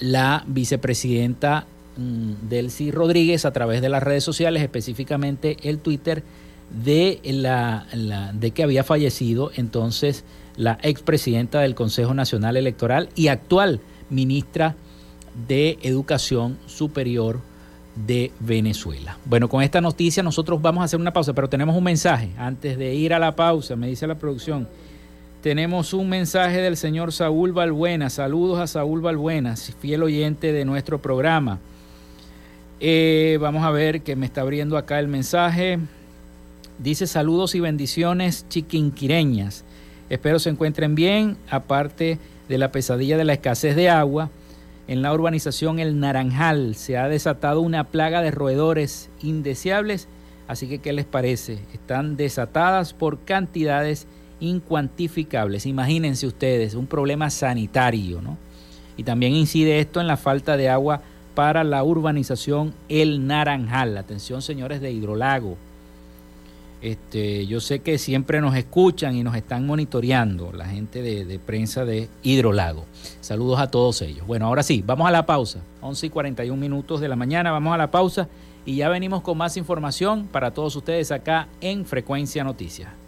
la 0.00 0.44
vicepresidenta 0.46 1.66
mm, 1.96 2.48
Delcy 2.48 2.90
Rodríguez 2.92 3.44
a 3.44 3.52
través 3.52 3.80
de 3.80 3.88
las 3.88 4.02
redes 4.02 4.22
sociales, 4.22 4.62
específicamente 4.62 5.56
el 5.62 5.78
Twitter, 5.78 6.22
de, 6.70 7.20
la, 7.24 7.86
de 8.34 8.50
que 8.50 8.62
había 8.62 8.84
fallecido 8.84 9.50
entonces 9.56 10.24
la 10.58 10.76
expresidenta 10.82 11.60
del 11.60 11.76
Consejo 11.76 12.12
Nacional 12.12 12.56
Electoral 12.56 13.08
y 13.14 13.28
actual 13.28 13.80
ministra 14.10 14.74
de 15.46 15.78
Educación 15.82 16.58
Superior 16.66 17.40
de 17.94 18.32
Venezuela. 18.40 19.18
Bueno, 19.24 19.48
con 19.48 19.62
esta 19.62 19.80
noticia 19.80 20.22
nosotros 20.22 20.60
vamos 20.60 20.82
a 20.82 20.84
hacer 20.84 21.00
una 21.00 21.12
pausa, 21.12 21.32
pero 21.32 21.48
tenemos 21.48 21.76
un 21.76 21.84
mensaje. 21.84 22.30
Antes 22.36 22.76
de 22.76 22.92
ir 22.92 23.14
a 23.14 23.20
la 23.20 23.36
pausa, 23.36 23.76
me 23.76 23.86
dice 23.86 24.08
la 24.08 24.16
producción, 24.16 24.68
tenemos 25.42 25.94
un 25.94 26.08
mensaje 26.08 26.60
del 26.60 26.76
señor 26.76 27.12
Saúl 27.12 27.52
Balbuena. 27.52 28.10
Saludos 28.10 28.58
a 28.58 28.66
Saúl 28.66 29.00
Balbuena, 29.00 29.54
fiel 29.56 30.02
oyente 30.02 30.52
de 30.52 30.64
nuestro 30.64 31.00
programa. 31.00 31.60
Eh, 32.80 33.38
vamos 33.40 33.62
a 33.62 33.70
ver 33.70 34.02
que 34.02 34.16
me 34.16 34.26
está 34.26 34.40
abriendo 34.40 34.76
acá 34.76 34.98
el 34.98 35.06
mensaje. 35.06 35.78
Dice 36.80 37.06
saludos 37.06 37.54
y 37.54 37.60
bendiciones 37.60 38.46
chiquinquireñas. 38.48 39.64
Espero 40.10 40.38
se 40.38 40.50
encuentren 40.50 40.94
bien, 40.94 41.36
aparte 41.50 42.18
de 42.48 42.58
la 42.58 42.72
pesadilla 42.72 43.16
de 43.16 43.24
la 43.24 43.34
escasez 43.34 43.76
de 43.76 43.90
agua. 43.90 44.30
En 44.86 45.02
la 45.02 45.12
urbanización 45.12 45.78
El 45.78 46.00
Naranjal 46.00 46.74
se 46.74 46.96
ha 46.96 47.08
desatado 47.08 47.60
una 47.60 47.84
plaga 47.84 48.22
de 48.22 48.30
roedores 48.30 49.10
indeseables, 49.20 50.08
así 50.46 50.66
que 50.66 50.78
¿qué 50.78 50.94
les 50.94 51.04
parece? 51.04 51.58
Están 51.74 52.16
desatadas 52.16 52.94
por 52.94 53.20
cantidades 53.20 54.06
incuantificables. 54.40 55.66
Imagínense 55.66 56.26
ustedes, 56.26 56.74
un 56.74 56.86
problema 56.86 57.28
sanitario, 57.28 58.22
¿no? 58.22 58.38
Y 58.96 59.04
también 59.04 59.34
incide 59.34 59.78
esto 59.78 60.00
en 60.00 60.06
la 60.06 60.16
falta 60.16 60.56
de 60.56 60.70
agua 60.70 61.02
para 61.34 61.64
la 61.64 61.84
urbanización 61.84 62.74
El 62.88 63.26
Naranjal. 63.26 63.96
Atención, 63.96 64.42
señores 64.42 64.80
de 64.80 64.90
Hidrolago. 64.90 65.56
Este, 66.80 67.46
yo 67.46 67.60
sé 67.60 67.80
que 67.80 67.98
siempre 67.98 68.40
nos 68.40 68.54
escuchan 68.54 69.16
y 69.16 69.24
nos 69.24 69.34
están 69.34 69.66
monitoreando 69.66 70.52
la 70.52 70.66
gente 70.66 71.02
de, 71.02 71.38
prensa 71.38 71.84
de 71.84 72.08
Hidrolago. 72.22 72.84
Saludos 73.20 73.58
a 73.58 73.70
todos 73.70 74.00
ellos. 74.02 74.26
Bueno, 74.26 74.46
ahora 74.46 74.62
sí, 74.62 74.82
vamos 74.86 75.08
a 75.08 75.10
la 75.10 75.26
pausa. 75.26 75.60
11 75.80 76.06
y 76.06 76.10
41 76.10 76.60
minutos 76.60 77.00
de 77.00 77.08
la 77.08 77.16
mañana, 77.16 77.50
vamos 77.50 77.74
a 77.74 77.78
la 77.78 77.90
pausa 77.90 78.28
y 78.64 78.76
ya 78.76 78.88
venimos 78.88 79.22
con 79.22 79.38
más 79.38 79.56
información 79.56 80.28
para 80.30 80.52
todos 80.52 80.76
ustedes 80.76 81.10
acá 81.10 81.48
en 81.60 81.84
Frecuencia 81.84 82.44
Noticias. 82.44 83.07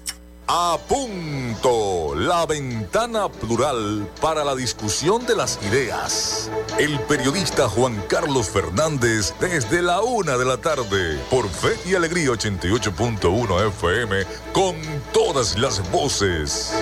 A 0.53 0.77
punto, 0.85 2.13
la 2.13 2.45
ventana 2.45 3.29
plural 3.29 4.05
para 4.19 4.43
la 4.43 4.53
discusión 4.53 5.25
de 5.25 5.33
las 5.33 5.57
ideas. 5.63 6.51
El 6.77 6.99
periodista 6.99 7.69
Juan 7.69 8.03
Carlos 8.09 8.49
Fernández 8.49 9.33
desde 9.39 9.81
la 9.81 10.01
una 10.01 10.37
de 10.37 10.43
la 10.43 10.57
tarde 10.57 11.17
por 11.29 11.47
Fe 11.47 11.79
y 11.85 11.95
Alegría 11.95 12.31
88.1 12.31 13.67
FM 13.67 14.25
con 14.51 14.75
todas 15.13 15.57
las 15.57 15.89
voces. 15.89 16.73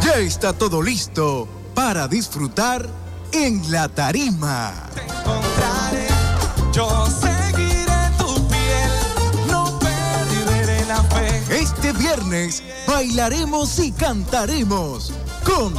Ya 0.00 0.16
está 0.16 0.54
todo 0.54 0.80
listo 0.80 1.46
para 1.74 2.08
disfrutar 2.08 2.88
en 3.32 3.70
la 3.70 3.90
tarima. 3.90 4.86
Viernes 12.16 12.62
bailaremos 12.86 13.78
y 13.78 13.92
cantaremos 13.92 15.12
con 15.44 15.74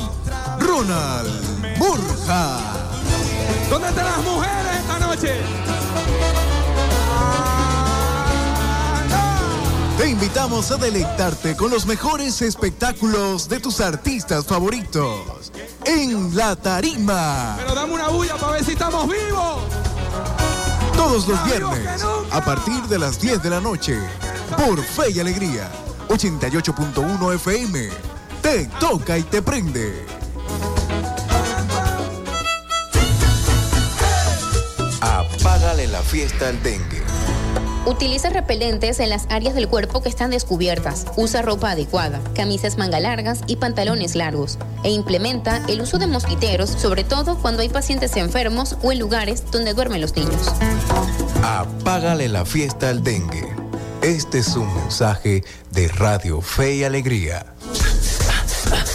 Ronald 0.60 1.80
Borja. 1.80 2.60
¿Dónde 3.70 3.90
están 3.90 4.06
las 4.06 4.24
mujeres 4.24 4.80
esta 4.80 5.00
noche? 5.00 5.34
Te 9.98 10.10
invitamos 10.10 10.70
a 10.72 10.78
deleitarte 10.78 11.56
con 11.56 11.72
los 11.72 11.86
mejores 11.88 12.42
espectáculos 12.44 13.50
de 13.50 13.60
tus 13.60 13.82
artistas 13.82 14.46
favoritos 14.46 15.52
en 15.86 16.36
la 16.36 16.56
tarima. 16.56 17.56
Pero 17.58 17.74
dame 17.74 17.94
una 17.94 18.10
bulla 18.10 18.36
para 18.36 18.54
ver 18.54 18.66
si 18.66 18.74
estamos 18.74 19.08
vivos. 19.08 19.64
Todos 20.96 21.28
los 21.28 21.44
viernes, 21.46 22.06
a 22.32 22.42
partir 22.42 22.84
de 22.84 23.00
las 23.00 23.20
10 23.20 23.42
de 23.42 23.50
la 23.50 23.60
noche, 23.60 24.00
por 24.56 24.84
Fe 24.84 25.12
y 25.12 25.20
Alegría, 25.20 25.70
88.1 26.10 27.36
FM. 27.36 27.90
Te 28.42 28.66
toca 28.80 29.18
y 29.18 29.24
te 29.24 29.42
prende. 29.42 30.06
Apágale 35.02 35.88
la 35.88 36.02
fiesta 36.02 36.50
al 36.50 36.62
dengue. 36.64 37.02
Utiliza 37.86 38.30
repelentes 38.30 39.00
en 39.00 39.10
las 39.10 39.28
áreas 39.30 39.56
del 39.56 39.70
cuerpo 39.70 40.02
que 40.02 40.10
están 40.10 40.30
descubiertas. 40.30 41.06
Usa 41.16 41.42
ropa 41.42 41.72
adecuada, 41.72 42.20
camisas 42.36 42.78
manga 42.78 43.00
largas 43.00 43.42
y 43.48 43.56
pantalones 43.56 44.16
largos. 44.16 44.58
E 44.84 44.92
implementa 44.92 45.64
el 45.70 45.82
uso 45.82 45.98
de 45.98 46.08
mosquiteros, 46.08 46.70
sobre 46.70 47.06
todo 47.06 47.38
cuando 47.38 47.62
hay 47.62 47.70
pacientes 47.70 48.18
enfermos 48.18 48.76
o 48.84 48.92
en 48.92 49.00
lugares 49.00 49.50
donde 49.52 49.74
duermen 49.74 50.02
los 50.02 50.18
niños. 50.18 50.52
Apágale 51.44 52.28
la 52.28 52.44
fiesta 52.44 52.90
al 52.90 53.04
dengue. 53.04 53.67
Este 54.08 54.38
es 54.38 54.56
un 54.56 54.74
mensaje 54.74 55.44
de 55.72 55.90
Radio 55.90 56.40
Fe 56.40 56.76
y 56.76 56.86
Alegría. 56.86 57.46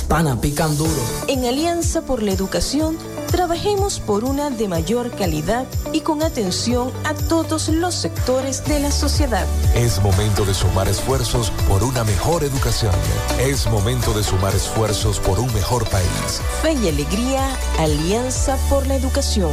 Pana, 0.09 0.41
pican 0.41 0.75
duro. 0.79 0.91
En 1.29 1.45
Alianza 1.45 2.01
por 2.01 2.23
la 2.23 2.33
Educación, 2.33 2.97
trabajemos 3.31 4.01
por 4.01 4.25
una 4.25 4.49
de 4.49 4.69
mayor 4.69 5.11
calidad 5.11 5.67
y 5.93 6.01
con 6.01 6.23
atención 6.23 6.91
a 7.05 7.13
todos 7.13 7.69
los 7.69 7.95
sectores 7.95 8.65
de 8.65 8.81
la 8.81 8.91
sociedad. 8.91 9.47
Es 9.75 10.01
momento 10.01 10.47
de 10.47 10.55
sumar 10.55 10.89
esfuerzos 10.89 11.51
por 11.69 11.85
una 11.85 12.05
mejor 12.05 12.43
educación. 12.43 12.95
Es 13.39 13.67
momento 13.67 14.15
de 14.15 14.25
sumar 14.25 14.55
esfuerzos 14.55 15.21
por 15.21 15.39
un 15.39 15.53
mejor 15.53 15.87
país. 15.91 16.41
Fe 16.63 16.73
y 16.73 16.89
Alegría, 16.89 17.55
Alianza 17.79 18.57
por 18.71 18.87
la 18.87 18.95
Educación. 18.95 19.53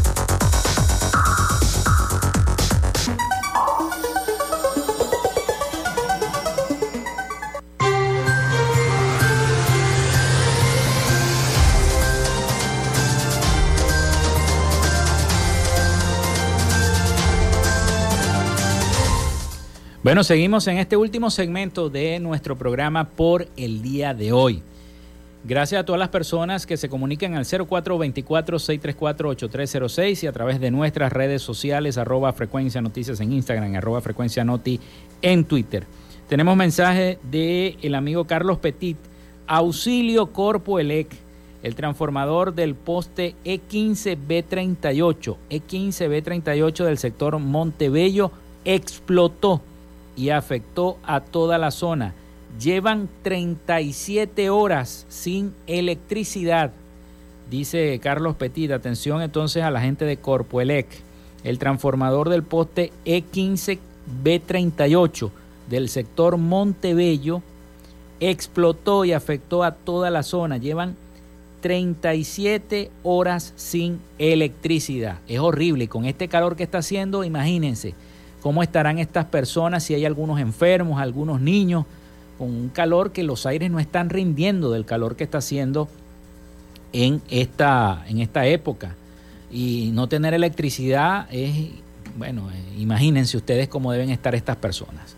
Bueno, 20.03 20.23
seguimos 20.23 20.65
en 20.65 20.79
este 20.79 20.97
último 20.97 21.29
segmento 21.29 21.91
de 21.91 22.19
nuestro 22.19 22.57
programa 22.57 23.09
por 23.09 23.47
el 23.55 23.83
día 23.83 24.15
de 24.15 24.33
hoy. 24.33 24.63
Gracias 25.43 25.79
a 25.79 25.85
todas 25.85 25.99
las 25.99 26.09
personas 26.09 26.65
que 26.65 26.75
se 26.75 26.89
comunican 26.89 27.35
al 27.35 27.45
0424-634-8306 27.45 30.23
y 30.23 30.27
a 30.27 30.31
través 30.31 30.59
de 30.59 30.71
nuestras 30.71 31.13
redes 31.13 31.43
sociales, 31.43 31.99
arroba 31.99 32.33
frecuencia 32.33 32.81
noticias 32.81 33.19
en 33.19 33.31
Instagram, 33.31 33.75
arroba 33.75 34.01
frecuencia 34.01 34.43
noti 34.43 34.79
en 35.21 35.43
Twitter. 35.43 35.85
Tenemos 36.27 36.57
mensaje 36.57 37.19
del 37.21 37.77
el 37.83 37.93
amigo 37.93 38.25
Carlos 38.25 38.57
Petit, 38.57 38.97
auxilio 39.45 40.33
Corpo 40.33 40.79
Elec, 40.79 41.09
el 41.61 41.75
transformador 41.75 42.55
del 42.55 42.73
poste 42.73 43.35
E15B38, 43.45 45.37
E15B38 45.51 46.85
del 46.85 46.97
sector 46.97 47.37
Montebello 47.37 48.31
explotó 48.65 49.61
y 50.15 50.29
afectó 50.29 50.97
a 51.03 51.19
toda 51.21 51.57
la 51.57 51.71
zona. 51.71 52.13
Llevan 52.59 53.09
37 53.23 54.49
horas 54.49 55.05
sin 55.09 55.53
electricidad, 55.67 56.71
dice 57.49 57.99
Carlos 57.99 58.35
Petit. 58.35 58.71
Atención 58.71 59.21
entonces 59.21 59.63
a 59.63 59.71
la 59.71 59.79
gente 59.81 60.05
de 60.05 60.17
Corpoelec. 60.17 60.87
El 61.43 61.57
transformador 61.57 62.29
del 62.29 62.43
poste 62.43 62.91
E15B38 63.05 65.31
del 65.69 65.89
sector 65.89 66.37
Montebello 66.37 67.41
explotó 68.19 69.05
y 69.05 69.13
afectó 69.13 69.63
a 69.63 69.71
toda 69.71 70.11
la 70.11 70.21
zona. 70.23 70.57
Llevan 70.57 70.97
37 71.61 72.91
horas 73.03 73.53
sin 73.55 73.99
electricidad. 74.19 75.19
Es 75.27 75.39
horrible. 75.39 75.87
Con 75.87 76.05
este 76.05 76.27
calor 76.27 76.55
que 76.55 76.61
está 76.63 76.77
haciendo, 76.79 77.23
imagínense 77.23 77.93
cómo 78.41 78.63
estarán 78.63 78.99
estas 78.99 79.25
personas, 79.25 79.83
si 79.83 79.93
hay 79.93 80.05
algunos 80.05 80.39
enfermos, 80.39 81.01
algunos 81.01 81.39
niños, 81.41 81.85
con 82.37 82.49
un 82.49 82.69
calor 82.69 83.11
que 83.11 83.23
los 83.23 83.45
aires 83.45 83.69
no 83.69 83.79
están 83.79 84.09
rindiendo 84.09 84.71
del 84.71 84.85
calor 84.85 85.15
que 85.15 85.23
está 85.23 85.37
haciendo 85.37 85.87
en 86.93 87.21
esta, 87.29 88.03
en 88.07 88.19
esta 88.19 88.45
época. 88.45 88.95
y 89.53 89.91
no 89.93 90.07
tener 90.07 90.33
electricidad 90.33 91.27
es, 91.29 91.71
bueno, 92.17 92.49
eh, 92.51 92.55
imagínense 92.77 93.35
ustedes 93.35 93.67
cómo 93.67 93.91
deben 93.91 94.09
estar 94.09 94.33
estas 94.33 94.55
personas. 94.55 95.17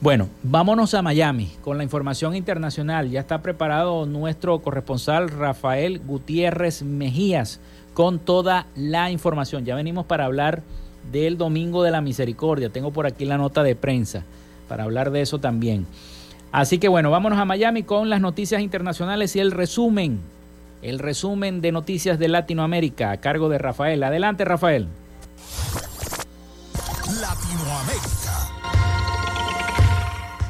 Bueno, 0.00 0.28
vámonos 0.42 0.92
a 0.92 1.02
Miami 1.02 1.52
con 1.62 1.78
la 1.78 1.84
información 1.84 2.34
internacional. 2.34 3.10
Ya 3.10 3.20
está 3.20 3.40
preparado 3.42 4.06
nuestro 4.06 4.58
corresponsal 4.60 5.30
Rafael 5.30 6.00
Gutiérrez 6.00 6.82
Mejías 6.82 7.60
con 7.94 8.18
toda 8.18 8.66
la 8.74 9.10
información. 9.10 9.64
Ya 9.64 9.74
venimos 9.76 10.04
para 10.04 10.24
hablar 10.24 10.62
del 11.10 11.36
Domingo 11.38 11.82
de 11.82 11.90
la 11.90 12.00
Misericordia. 12.00 12.70
Tengo 12.70 12.90
por 12.92 13.06
aquí 13.06 13.24
la 13.24 13.38
nota 13.38 13.62
de 13.62 13.76
prensa 13.76 14.24
para 14.68 14.84
hablar 14.84 15.10
de 15.10 15.20
eso 15.20 15.38
también. 15.38 15.86
Así 16.52 16.78
que 16.78 16.88
bueno, 16.88 17.10
vámonos 17.10 17.38
a 17.38 17.44
Miami 17.44 17.82
con 17.82 18.08
las 18.10 18.20
noticias 18.20 18.62
internacionales 18.62 19.34
y 19.34 19.40
el 19.40 19.50
resumen, 19.50 20.20
el 20.82 20.98
resumen 20.98 21.60
de 21.60 21.72
noticias 21.72 22.18
de 22.18 22.28
Latinoamérica 22.28 23.10
a 23.10 23.16
cargo 23.16 23.48
de 23.48 23.58
Rafael. 23.58 24.02
Adelante, 24.02 24.44
Rafael. 24.44 24.86
Latinoamérica. 27.20 28.23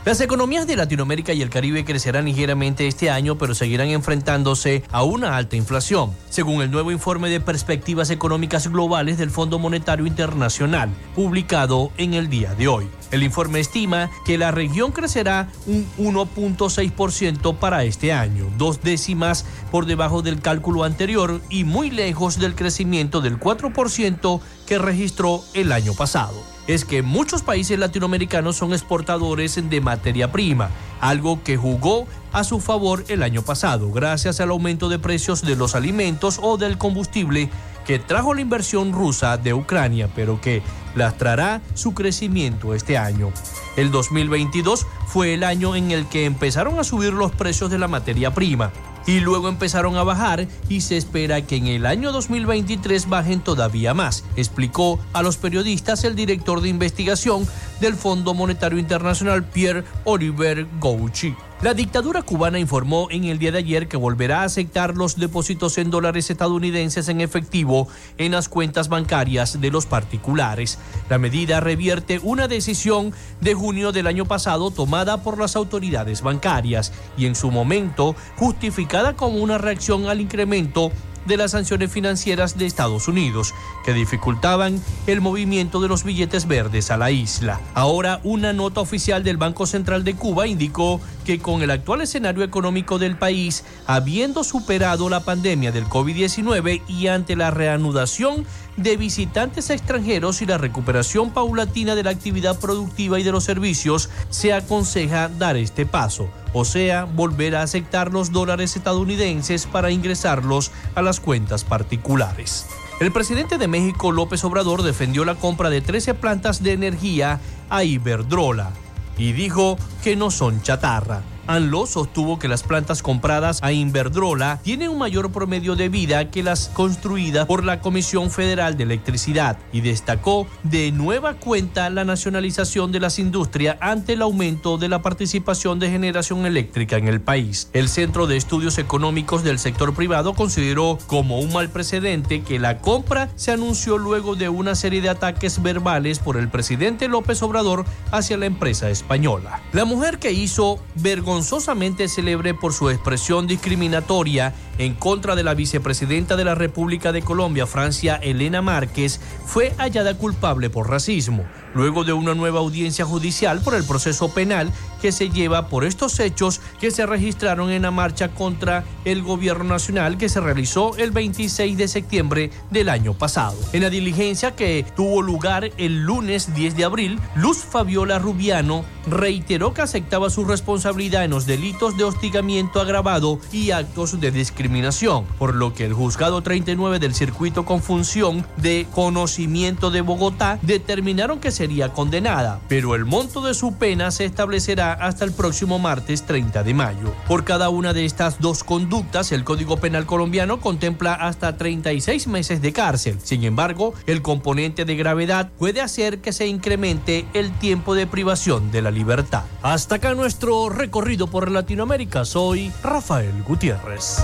Las 0.05 0.21
economías 0.21 0.67
de 0.67 0.77
Latinoamérica 0.77 1.33
y 1.33 1.41
el 1.41 1.49
Caribe 1.49 1.83
crecerán 1.83 2.27
ligeramente 2.27 2.87
este 2.87 3.09
año, 3.09 3.39
pero 3.39 3.55
seguirán 3.55 3.89
enfrentándose 3.89 4.83
a 4.91 5.03
una 5.03 5.35
alta 5.35 5.57
inflación, 5.57 6.15
según 6.29 6.61
el 6.61 6.71
nuevo 6.71 6.93
informe 6.93 7.31
de 7.31 7.41
perspectivas 7.41 8.11
económicas 8.11 8.69
globales 8.69 9.17
del 9.17 9.31
Fondo 9.31 9.59
Monetario 9.59 10.05
Internacional, 10.07 10.91
publicado 11.15 11.91
en 11.97 12.13
el 12.13 12.29
día 12.29 12.55
de 12.55 12.69
hoy. 12.69 12.87
El 13.13 13.23
informe 13.23 13.61
estima 13.61 14.11
que 14.27 14.37
la 14.37 14.51
región 14.51 14.93
crecerá 14.93 15.49
un 15.67 15.87
1.6% 15.97 17.57
para 17.57 17.85
este 17.85 18.13
año, 18.13 18.53
dos 18.59 18.83
décimas 18.83 19.47
por 19.71 19.87
debajo 19.87 20.21
del 20.21 20.43
cálculo 20.43 20.85
anterior 20.85 21.41
y 21.49 21.65
muy 21.65 21.91
lejos 21.91 22.39
del 22.39 22.55
crecimiento 22.55 23.23
del 23.23 23.41
4% 23.41 24.41
que 24.67 24.77
registró 24.77 25.43
el 25.55 25.73
año 25.73 25.95
pasado 25.95 26.54
es 26.67 26.85
que 26.85 27.03
muchos 27.03 27.43
países 27.43 27.79
latinoamericanos 27.79 28.57
son 28.57 28.73
exportadores 28.73 29.59
de 29.69 29.81
materia 29.81 30.33
prima, 30.33 30.71
algo 31.01 31.43
que 31.43 31.57
jugó 31.57 32.07
a 32.33 32.45
su 32.45 32.61
favor 32.61 33.05
el 33.09 33.23
año 33.23 33.43
pasado 33.43 33.93
gracias 33.93 34.41
al 34.41 34.51
aumento 34.51 34.89
de 34.89 34.99
precios 34.99 35.43
de 35.43 35.57
los 35.57 35.75
alimentos 35.75 36.41
o 36.43 36.57
del 36.57 36.79
combustible 36.79 37.51
que 37.87 37.99
trajo 37.99 38.35
la 38.35 38.41
inversión 38.41 38.93
rusa 38.93 39.37
de 39.37 39.53
Ucrania, 39.53 40.09
pero 40.15 40.41
que 40.41 40.63
lastrará 40.95 41.61
su 41.75 41.93
crecimiento 41.93 42.75
este 42.75 42.97
año. 42.97 43.31
El 43.77 43.91
2022 43.91 44.87
fue 45.07 45.35
el 45.35 45.45
año 45.45 45.77
en 45.77 45.91
el 45.91 46.07
que 46.07 46.25
empezaron 46.25 46.79
a 46.79 46.85
subir 46.85 47.13
los 47.13 47.33
precios 47.33 47.71
de 47.71 47.79
la 47.79 47.89
materia 47.89 48.33
prima 48.33 48.73
y 49.07 49.21
luego 49.21 49.49
empezaron 49.49 49.97
a 49.97 50.03
bajar 50.03 50.47
y 50.69 50.81
se 50.81 50.97
espera 50.97 51.43
que 51.43 51.57
en 51.57 51.67
el 51.67 51.87
año 51.87 52.13
2023 52.13 53.09
bajen 53.09 53.41
todavía 53.41 53.95
más, 53.95 54.25
explicó 54.37 54.99
a 55.13 55.23
los 55.23 55.37
periodistas 55.37 56.05
el 56.05 56.15
director 56.15 56.61
de 56.61 56.69
investigación 56.69 57.47
del 57.81 57.95
Fondo 57.95 58.35
Monetario 58.35 58.79
Internacional 58.79 59.45
Pierre 59.45 59.85
Oliver 60.05 60.67
Gouchi. 60.81 61.35
La 61.65 61.73
dictadura 61.73 62.21
cubana 62.21 62.59
informó 62.59 63.09
en 63.11 63.25
el 63.25 63.39
día 63.39 63.51
de 63.51 63.57
ayer 63.57 63.89
que 63.89 63.97
volverá 63.97 64.43
a 64.43 64.45
aceptar 64.45 64.95
los 64.99 65.17
depósitos 65.17 65.79
en 65.79 65.89
dólares 65.89 66.29
estadounidenses 66.29 67.09
en 67.09 67.23
efectivo 67.23 67.89
en 68.19 68.33
las 68.33 68.51
cuentas 68.51 68.91
bancarias 68.91 69.59
de 69.63 69.71
los 69.71 69.87
particulares. 69.87 70.79
La 71.09 71.17
medida 71.17 71.61
revierte 71.61 72.21
una 72.23 72.49
decisión 72.49 73.15
de 73.41 73.55
junio 73.55 73.93
del 73.93 74.09
año 74.09 74.27
pasado 74.27 74.73
tomada 74.73 75.23
por 75.23 75.39
las 75.39 75.57
autoridades 75.57 76.21
bancarias 76.21 76.93
y 77.17 77.25
en 77.25 77.35
su 77.35 77.51
momento 77.51 78.15
justificada 78.37 79.17
como 79.17 79.39
una 79.39 79.57
reacción 79.57 80.07
al 80.09 80.21
incremento 80.21 80.93
de 81.27 81.37
las 81.37 81.53
sanciones 81.53 81.91
financieras 81.91 82.59
de 82.59 82.67
Estados 82.67 83.09
Unidos, 83.09 83.55
que 83.85 83.93
dificultaban 83.93 84.83
el 85.07 85.21
movimiento 85.21 85.81
de 85.81 85.89
los 85.89 86.05
billetes 86.05 86.47
verdes 86.47 86.91
a 86.91 86.97
la 86.97 87.11
isla. 87.11 87.61
Ahora, 87.75 88.21
una 88.25 88.53
nota 88.53 88.81
oficial 88.81 89.25
del 89.25 89.37
Banco 89.37 89.67
Central 89.67 90.05
de 90.05 90.15
Cuba 90.15 90.47
indicó 90.47 91.01
que 91.25 91.39
con 91.39 91.63
el 91.63 91.71
actual 91.71 92.03
escenario 92.03 92.45
económico 92.45 92.99
del 92.99 93.17
país, 93.17 93.65
habiendo 93.87 94.45
superado 94.45 95.09
la 95.09 95.21
pandemia 95.21 95.73
del 95.73 95.87
COVID-19 95.87 96.83
y 96.89 97.07
ante 97.07 97.37
la 97.37 97.51
reanudación 97.51 98.47
de 98.77 98.97
visitantes 98.97 99.71
extranjeros 99.71 100.43
y 100.43 100.47
la 100.47 100.59
recuperación 100.59 101.31
paulatina 101.31 101.95
de 101.95 102.03
la 102.03 102.11
actividad 102.11 102.59
productiva 102.59 103.21
y 103.21 103.23
de 103.23 103.33
los 103.33 103.45
servicios, 103.45 104.11
se 104.31 104.53
aconseja 104.53 105.29
dar 105.29 105.57
este 105.57 105.87
paso, 105.87 106.29
o 106.53 106.65
sea, 106.65 107.05
volver 107.05 107.57
a 107.57 107.63
aceptar 107.63 108.13
los 108.13 108.33
dólares 108.33 108.77
estadounidenses 108.77 109.67
para 109.67 109.91
ingresarlos 109.91 110.73
a 110.95 111.03
las 111.03 111.21
cuentas 111.21 111.65
particulares. 111.65 112.67
El 113.01 113.11
presidente 113.13 113.59
de 113.59 113.69
México, 113.69 114.13
López 114.13 114.45
Obrador, 114.45 114.83
defendió 114.83 115.25
la 115.25 115.35
compra 115.35 115.69
de 115.69 115.81
13 115.81 116.15
plantas 116.15 116.63
de 116.63 116.73
energía 116.73 117.41
a 117.69 117.83
Iberdrola 117.85 118.71
y 119.19 119.33
dijo 119.33 119.77
que 120.03 120.17
no 120.17 120.31
son 120.31 120.63
chatarra. 120.63 121.23
ANLO 121.47 121.87
sostuvo 121.87 122.39
que 122.39 122.49
las 122.49 122.63
plantas 122.63 123.03
compradas 123.03 123.59
a 123.63 123.73
Inverdrola 123.73 124.61
tienen 124.63 124.89
un 124.89 124.99
mayor 124.99 125.31
promedio 125.31 125.77
de 125.77 125.89
vida 125.89 126.31
que 126.31 126.43
las 126.43 126.69
construidas 126.69 127.47
por 127.47 127.65
la 127.65 127.81
Comisión 127.81 128.31
Federal 128.31 128.77
de 128.77 128.85
Electricidad 128.85 129.59
y 129.73 129.83
destacó 129.83 130.47
de 130.63 130.91
nueva 130.93 131.35
cuenta 131.35 131.91
la 131.91 132.05
nacionalización 132.05 132.93
de 132.93 133.01
las 133.01 133.19
industrias 133.19 133.77
ante 133.81 134.15
el 134.15 134.23
aumento 134.23 134.79
de 134.79 134.89
la 134.89 135.03
participación 135.03 135.79
de 135.79 135.91
generación 135.91 136.47
eléctrica 136.47 136.97
en 136.97 137.09
el 137.09 137.21
país. 137.21 137.69
El 137.73 137.89
Centro 137.89 138.27
de 138.27 138.37
Estudios 138.37 138.79
Económicos 138.79 139.45
del 139.45 139.59
Sector 139.59 139.95
Privado 139.95 140.33
consideró 140.35 140.99
como 141.07 141.41
un 141.41 141.53
mal 141.53 141.69
precedente 141.69 142.43
que 142.43 142.59
la 142.59 142.79
compra 142.79 143.29
se 143.37 143.53
anunció 143.53 143.99
luego 143.99 144.35
de 144.35 144.49
una 144.49 144.75
serie 144.75 145.03
de 145.03 145.11
ataques 145.11 145.63
verbales 145.63 146.19
por 146.19 146.37
el 146.37 146.49
presidente 146.49 147.09
López 147.09 147.43
Obrador 147.43 147.85
hacia 148.11 148.39
la 148.39 148.47
empresa 148.47 148.89
española. 148.89 149.61
La 149.73 149.85
mujer 149.85 150.19
que 150.19 150.33
hizo 150.33 150.79
vergonzosa 150.95 151.34
vergonzosamente 151.35 152.07
célebre 152.07 152.55
por 152.55 152.73
su 152.73 152.91
expresión 152.91 153.49
discriminatoria 153.49 154.55
en 154.79 154.95
contra 154.95 155.35
de 155.35 155.43
la 155.43 155.55
vicepresidenta 155.55 156.37
de 156.37 156.45
la 156.45 156.55
República 156.55 157.11
de 157.11 157.23
Colombia, 157.23 157.67
Francia 157.67 158.15
Elena 158.23 158.63
Márquez, 158.63 159.21
fue 159.45 159.75
hallada 159.77 160.17
culpable 160.17 160.71
por 160.71 160.89
racismo, 160.89 161.45
luego 161.75 162.05
de 162.05 162.13
una 162.13 162.35
nueva 162.35 162.61
audiencia 162.61 163.05
judicial 163.05 163.61
por 163.61 163.75
el 163.75 163.85
proceso 163.85 164.29
penal 164.29 164.73
que 165.03 165.13
se 165.13 165.29
lleva 165.29 165.69
por 165.69 165.85
estos 165.85 166.19
hechos 166.21 166.61
que 166.81 166.91
se 166.91 167.05
registraron 167.05 167.71
en 167.71 167.83
la 167.83 167.91
marcha 167.91 168.29
contra 168.29 168.85
el 169.05 169.23
gobierno 169.23 169.65
nacional 169.65 170.17
que 170.17 170.29
se 170.29 170.41
realizó 170.41 170.97
el 170.97 171.11
26 171.11 171.77
de 171.77 171.89
septiembre 171.89 172.51
del 172.71 172.89
año 172.89 173.13
pasado. 173.15 173.57
En 173.73 173.83
la 173.83 173.91
diligencia 173.91 174.57
que 174.57 174.87
tuvo 174.97 175.21
lugar 175.21 175.71
el 175.77 176.03
lunes 176.03 176.55
10 176.55 176.77
de 176.77 176.85
abril, 176.85 177.21
Luz 177.37 177.59
Fabiola 177.59 178.19
Rubiano 178.19 178.85
reiteró 179.07 179.75
que 179.75 179.83
aceptaba 179.83 180.31
su 180.31 180.45
responsabilidad 180.45 181.25
en 181.25 181.31
los 181.31 181.47
delitos 181.47 181.97
de 181.97 182.05
hostigamiento 182.05 182.81
agravado 182.81 183.39
y 183.53 183.73
actos 183.73 184.21
de 184.21 184.31
discriminación, 184.31 185.25
por 185.39 185.55
lo 185.55 185.75
que 185.75 185.85
el 185.85 185.93
juzgado 185.93 186.43
39 186.43 186.99
del 186.99 187.15
circuito 187.15 187.65
con 187.65 187.83
función 187.83 188.47
de 188.57 188.87
conocimiento 188.93 189.91
de 189.91 190.01
Bogotá 190.01 190.59
determinaron 190.63 191.41
que 191.41 191.51
sería 191.65 191.95
condenada, 191.95 192.61
pero 192.69 192.95
el 192.95 193.07
monto 193.07 193.41
de 193.41 193.55
su 193.55 193.77
pena 193.77 194.11
se 194.11 194.27
establecerá 194.27 194.93
hasta 194.93 195.25
el 195.25 195.33
próximo 195.33 195.79
martes 195.79 196.25
30 196.27 196.63
de 196.63 196.75
mayo. 196.75 197.15
Por 197.27 197.45
cada 197.45 197.71
una 197.71 197.95
de 197.95 198.05
estas 198.05 198.39
dos 198.39 198.63
conductas, 198.63 199.33
el 199.33 199.45
Código 199.45 199.79
Penal 199.79 200.05
colombiano 200.05 200.61
contempla 200.61 201.15
hasta 201.15 201.57
36 201.57 202.27
meses 202.27 202.61
de 202.61 202.75
cárcel. 202.75 203.19
Sin 203.23 203.45
embargo, 203.45 203.95
el 204.07 204.21
componente 204.21 204.85
de 204.85 204.95
gravedad 204.95 205.53
puede 205.59 205.81
hacer 205.81 206.21
que 206.21 206.35
se 206.35 206.47
incremente 206.47 207.25
el 207.33 207.51
tiempo 207.53 207.95
de 207.95 208.07
privación 208.07 208.71
de 208.71 208.83
la 208.83 208.91
libertad. 208.91 209.45
Hasta 209.63 209.95
acá 209.95 210.13
nuestro 210.13 210.69
recorrido 210.69 211.29
por 211.29 211.51
Latinoamérica. 211.51 212.27
Soy 212.27 212.71
Rafael 212.83 213.43
Gutiérrez. 213.43 214.23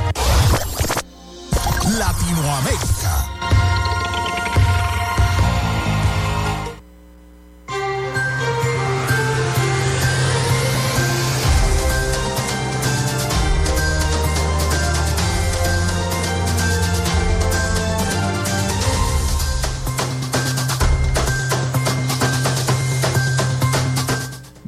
Latinoamérica. 1.98 3.79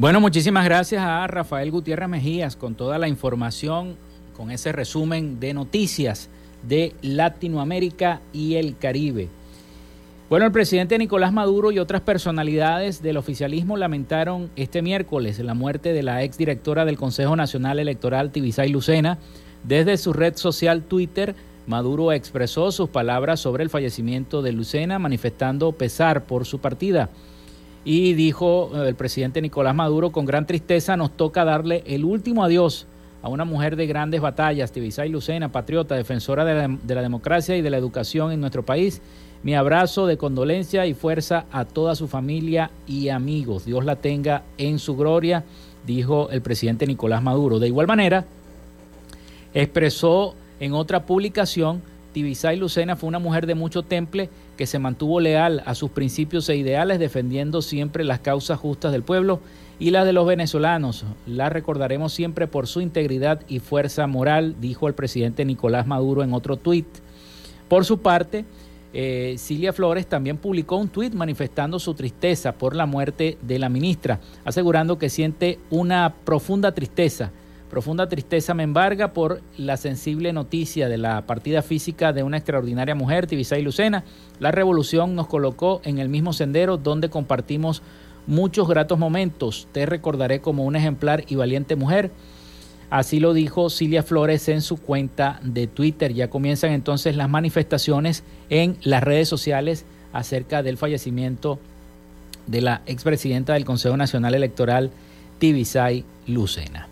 Bueno, 0.02 0.20
muchísimas 0.20 0.64
gracias 0.64 1.00
a 1.00 1.24
Rafael 1.28 1.70
Gutiérrez 1.70 2.08
Mejías 2.08 2.56
con 2.56 2.74
toda 2.74 2.98
la 2.98 3.06
información, 3.06 3.94
con 4.36 4.50
ese 4.50 4.72
resumen 4.72 5.38
de 5.38 5.54
noticias 5.54 6.28
de 6.64 6.92
Latinoamérica 7.02 8.20
y 8.32 8.56
el 8.56 8.76
Caribe. 8.76 9.28
Bueno, 10.28 10.44
el 10.44 10.50
presidente 10.50 10.98
Nicolás 10.98 11.32
Maduro 11.32 11.70
y 11.70 11.78
otras 11.78 12.00
personalidades 12.00 13.00
del 13.00 13.16
oficialismo 13.16 13.76
lamentaron 13.76 14.50
este 14.56 14.82
miércoles 14.82 15.38
la 15.38 15.54
muerte 15.54 15.92
de 15.92 16.02
la 16.02 16.24
exdirectora 16.24 16.84
del 16.84 16.98
Consejo 16.98 17.36
Nacional 17.36 17.78
Electoral, 17.78 18.32
Tibisay 18.32 18.70
Lucena. 18.70 19.18
Desde 19.62 19.96
su 19.98 20.12
red 20.12 20.34
social 20.34 20.82
Twitter 20.82 21.36
Maduro 21.68 22.10
expresó 22.10 22.72
sus 22.72 22.88
palabras 22.88 23.38
sobre 23.38 23.62
el 23.62 23.70
fallecimiento 23.70 24.42
de 24.42 24.50
Lucena, 24.50 24.98
manifestando 24.98 25.70
pesar 25.70 26.24
por 26.24 26.44
su 26.44 26.58
partida. 26.58 27.08
Y 27.84 28.14
dijo 28.14 28.70
eh, 28.74 28.88
el 28.88 28.94
presidente 28.94 29.42
Nicolás 29.42 29.74
Maduro, 29.74 30.10
con 30.12 30.24
gran 30.24 30.46
tristeza 30.46 30.96
nos 30.96 31.16
toca 31.16 31.44
darle 31.44 31.82
el 31.86 32.04
último 32.04 32.44
adiós 32.44 32.86
a 33.22 33.28
una 33.28 33.44
mujer 33.44 33.76
de 33.76 33.86
grandes 33.86 34.20
batallas, 34.20 34.72
Tibisay 34.72 35.08
Lucena, 35.08 35.50
patriota, 35.50 35.94
defensora 35.94 36.44
de 36.44 36.54
la, 36.54 36.68
de 36.82 36.94
la 36.94 37.02
democracia 37.02 37.56
y 37.56 37.62
de 37.62 37.70
la 37.70 37.78
educación 37.78 38.32
en 38.32 38.40
nuestro 38.40 38.64
país. 38.64 39.00
Mi 39.42 39.54
abrazo 39.54 40.06
de 40.06 40.16
condolencia 40.16 40.86
y 40.86 40.94
fuerza 40.94 41.46
a 41.50 41.64
toda 41.64 41.96
su 41.96 42.06
familia 42.06 42.70
y 42.86 43.08
amigos. 43.08 43.64
Dios 43.64 43.84
la 43.84 43.96
tenga 43.96 44.42
en 44.58 44.78
su 44.78 44.96
gloria, 44.96 45.44
dijo 45.84 46.30
el 46.30 46.42
presidente 46.42 46.86
Nicolás 46.86 47.22
Maduro. 47.22 47.58
De 47.58 47.66
igual 47.66 47.88
manera, 47.88 48.24
expresó 49.52 50.34
en 50.60 50.74
otra 50.74 51.06
publicación, 51.06 51.82
Tibisay 52.12 52.56
Lucena 52.56 52.96
fue 52.96 53.08
una 53.08 53.18
mujer 53.18 53.46
de 53.46 53.54
mucho 53.54 53.82
temple 53.82 54.28
que 54.56 54.66
se 54.66 54.78
mantuvo 54.78 55.20
leal 55.20 55.62
a 55.66 55.74
sus 55.74 55.90
principios 55.90 56.48
e 56.48 56.56
ideales, 56.56 56.98
defendiendo 56.98 57.62
siempre 57.62 58.04
las 58.04 58.20
causas 58.20 58.58
justas 58.58 58.92
del 58.92 59.02
pueblo 59.02 59.40
y 59.78 59.90
las 59.90 60.04
de 60.04 60.12
los 60.12 60.26
venezolanos. 60.26 61.04
La 61.26 61.48
recordaremos 61.48 62.12
siempre 62.12 62.46
por 62.46 62.66
su 62.66 62.80
integridad 62.80 63.40
y 63.48 63.58
fuerza 63.58 64.06
moral, 64.06 64.56
dijo 64.60 64.88
el 64.88 64.94
presidente 64.94 65.44
Nicolás 65.44 65.86
Maduro 65.86 66.22
en 66.22 66.34
otro 66.34 66.56
tuit. 66.56 66.86
Por 67.68 67.84
su 67.84 68.00
parte, 68.00 68.44
eh, 68.92 69.36
Cilia 69.38 69.72
Flores 69.72 70.06
también 70.06 70.36
publicó 70.36 70.76
un 70.76 70.88
tuit 70.88 71.14
manifestando 71.14 71.78
su 71.78 71.94
tristeza 71.94 72.52
por 72.52 72.76
la 72.76 72.84
muerte 72.84 73.38
de 73.40 73.58
la 73.58 73.70
ministra, 73.70 74.20
asegurando 74.44 74.98
que 74.98 75.08
siente 75.08 75.58
una 75.70 76.14
profunda 76.24 76.72
tristeza. 76.72 77.30
Profunda 77.72 78.06
tristeza 78.06 78.52
me 78.52 78.64
embarga 78.64 79.14
por 79.14 79.40
la 79.56 79.78
sensible 79.78 80.34
noticia 80.34 80.90
de 80.90 80.98
la 80.98 81.22
partida 81.24 81.62
física 81.62 82.12
de 82.12 82.22
una 82.22 82.36
extraordinaria 82.36 82.94
mujer, 82.94 83.26
Tibisay 83.26 83.62
Lucena. 83.62 84.04
La 84.40 84.50
revolución 84.50 85.14
nos 85.14 85.26
colocó 85.26 85.80
en 85.82 85.96
el 85.96 86.10
mismo 86.10 86.34
sendero 86.34 86.76
donde 86.76 87.08
compartimos 87.08 87.80
muchos 88.26 88.68
gratos 88.68 88.98
momentos. 88.98 89.68
Te 89.72 89.86
recordaré 89.86 90.42
como 90.42 90.66
una 90.66 90.80
ejemplar 90.80 91.24
y 91.28 91.36
valiente 91.36 91.74
mujer. 91.74 92.10
Así 92.90 93.20
lo 93.20 93.32
dijo 93.32 93.70
Cilia 93.70 94.02
Flores 94.02 94.50
en 94.50 94.60
su 94.60 94.76
cuenta 94.76 95.40
de 95.42 95.66
Twitter. 95.66 96.12
Ya 96.12 96.28
comienzan 96.28 96.72
entonces 96.72 97.16
las 97.16 97.30
manifestaciones 97.30 98.22
en 98.50 98.76
las 98.82 99.02
redes 99.02 99.30
sociales 99.30 99.86
acerca 100.12 100.62
del 100.62 100.76
fallecimiento 100.76 101.58
de 102.46 102.60
la 102.60 102.82
expresidenta 102.84 103.54
del 103.54 103.64
Consejo 103.64 103.96
Nacional 103.96 104.34
Electoral, 104.34 104.90
Tibisay 105.38 106.04
Lucena. 106.26 106.91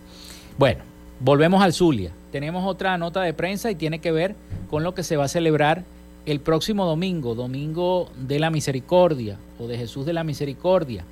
Bueno, 0.61 0.83
volvemos 1.21 1.63
al 1.63 1.73
Zulia. 1.73 2.11
Tenemos 2.31 2.67
otra 2.67 2.99
nota 2.99 3.23
de 3.23 3.33
prensa 3.33 3.71
y 3.71 3.77
tiene 3.77 3.99
que 3.99 4.13
ver 4.13 4.37
con 4.69 4.83
lo 4.83 4.95
que 4.95 5.03
se 5.03 5.17
va 5.17 5.25
a 5.25 5.29
celebrar 5.29 5.85
el 6.27 6.41
próximo 6.41 6.85
domingo, 6.85 7.35
Domingo 7.35 8.11
de 8.15 8.39
la 8.39 8.51
Misericordia 8.51 9.39
o 9.59 9.67
de 9.67 9.79
Jesús 9.79 10.05
de 10.05 10.13
la 10.13 10.23
Misericordia. 10.23 11.07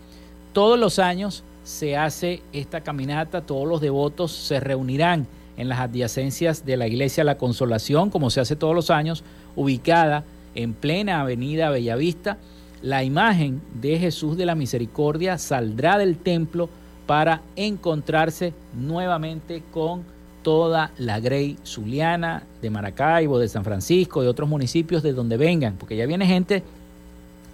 Todos 0.53 0.79
los 0.79 0.99
años 0.99 1.45
se 1.65 1.97
hace 1.97 2.43
esta 2.53 2.83
caminata, 2.83 3.41
todos 3.41 3.67
los 3.67 3.81
devotos 3.81 4.33
se 4.33 4.61
reunirán 4.61 5.27
en 5.57 5.71
las 5.71 5.79
adyacencias 5.79 6.67
de 6.67 6.77
la 6.77 6.87
iglesia 6.87 7.25
La 7.25 7.39
Consolación, 7.39 8.11
como 8.11 8.29
se 8.29 8.43
hace 8.43 8.55
todos 8.55 8.75
los 8.75 8.91
años, 8.91 9.25
ubicada 9.57 10.25
en 10.55 10.75
plena 10.75 11.23
avenida 11.23 11.71
Bellavista. 11.71 12.37
La 12.83 13.03
imagen 13.03 13.63
de 13.81 13.99
Jesús 13.99 14.37
de 14.37 14.45
la 14.45 14.55
Misericordia 14.55 15.39
saldrá 15.39 15.97
del 15.97 16.19
templo 16.19 16.69
para 17.09 17.41
encontrarse 17.57 18.53
nuevamente 18.75 19.63
con 19.73 20.05
toda 20.43 20.91
la 20.99 21.21
Grey 21.21 21.57
Zuliana 21.65 22.43
de 22.61 22.69
Maracaibo, 22.69 23.39
de 23.39 23.49
San 23.49 23.65
Francisco, 23.65 24.21
de 24.21 24.29
otros 24.29 24.47
municipios 24.47 25.03
de 25.03 25.15
donde 25.15 25.39
vengan, 25.39 25.77
porque 25.79 25.97
ya 25.97 26.05
viene 26.05 26.27
gente 26.27 26.63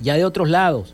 ya 0.01 0.15
de 0.15 0.25
otros 0.25 0.51
lados 0.51 0.93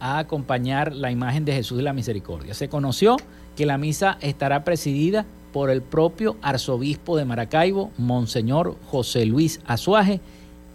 a 0.00 0.18
acompañar 0.18 0.94
la 0.94 1.10
imagen 1.10 1.44
de 1.44 1.52
Jesús 1.52 1.76
de 1.76 1.82
la 1.82 1.92
Misericordia. 1.92 2.54
Se 2.54 2.70
conoció 2.70 3.18
que 3.54 3.66
la 3.66 3.76
misa 3.76 4.16
estará 4.22 4.64
presidida 4.64 5.26
por 5.52 5.68
el 5.68 5.82
propio 5.82 6.36
arzobispo 6.40 7.18
de 7.18 7.26
Maracaibo, 7.26 7.90
Monseñor 7.98 8.76
José 8.90 9.26
Luis 9.26 9.60
Azuaje, 9.66 10.22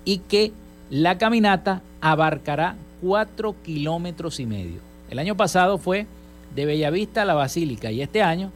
y 0.05 0.19
que 0.19 0.51
la 0.91 1.17
caminata 1.17 1.81
abarcará 2.01 2.75
cuatro 3.01 3.55
kilómetros 3.63 4.39
y 4.39 4.45
medio. 4.45 4.79
El 5.09 5.17
año 5.17 5.35
pasado 5.35 5.79
fue 5.79 6.05
de 6.55 6.65
Bellavista 6.65 7.23
a 7.23 7.25
la 7.25 7.33
Basílica 7.33 7.91
y 7.91 8.01
este 8.01 8.21
año 8.21 8.51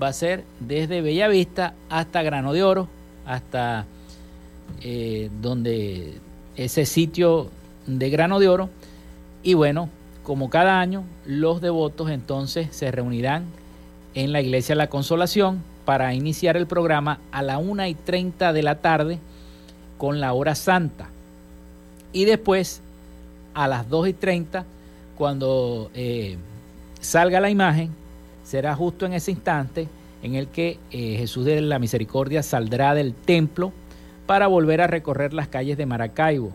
va 0.00 0.08
a 0.08 0.12
ser 0.12 0.44
desde 0.60 1.00
Bellavista 1.02 1.74
hasta 1.88 2.22
Grano 2.22 2.52
de 2.52 2.62
Oro, 2.62 2.88
hasta 3.26 3.86
eh, 4.82 5.30
donde 5.40 6.14
ese 6.56 6.86
sitio 6.86 7.50
de 7.86 8.10
Grano 8.10 8.38
de 8.38 8.48
Oro. 8.48 8.70
Y 9.42 9.54
bueno, 9.54 9.88
como 10.22 10.50
cada 10.50 10.80
año, 10.80 11.04
los 11.26 11.60
devotos 11.60 12.10
entonces 12.10 12.68
se 12.70 12.90
reunirán 12.90 13.44
en 14.14 14.32
la 14.32 14.40
iglesia 14.40 14.74
La 14.74 14.88
Consolación 14.88 15.62
para 15.84 16.14
iniciar 16.14 16.56
el 16.56 16.66
programa 16.66 17.18
a 17.32 17.42
la 17.42 17.58
1 17.58 17.86
y 17.86 17.94
30 17.94 18.52
de 18.52 18.62
la 18.62 18.76
tarde 18.76 19.18
con 19.96 20.20
la 20.20 20.32
hora 20.32 20.54
santa. 20.54 21.08
Y 22.12 22.24
después 22.24 22.82
a 23.54 23.68
las 23.68 23.88
2 23.88 24.08
y 24.08 24.12
30, 24.12 24.64
cuando 25.16 25.90
eh, 25.94 26.36
salga 27.00 27.40
la 27.40 27.50
imagen, 27.50 27.90
será 28.44 28.74
justo 28.74 29.06
en 29.06 29.12
ese 29.12 29.30
instante 29.30 29.88
en 30.22 30.34
el 30.34 30.48
que 30.48 30.78
eh, 30.90 31.16
Jesús 31.18 31.44
de 31.44 31.60
la 31.60 31.78
Misericordia 31.78 32.42
saldrá 32.42 32.94
del 32.94 33.14
templo 33.14 33.72
para 34.26 34.46
volver 34.46 34.80
a 34.80 34.86
recorrer 34.86 35.32
las 35.32 35.48
calles 35.48 35.78
de 35.78 35.86
Maracaibo. 35.86 36.52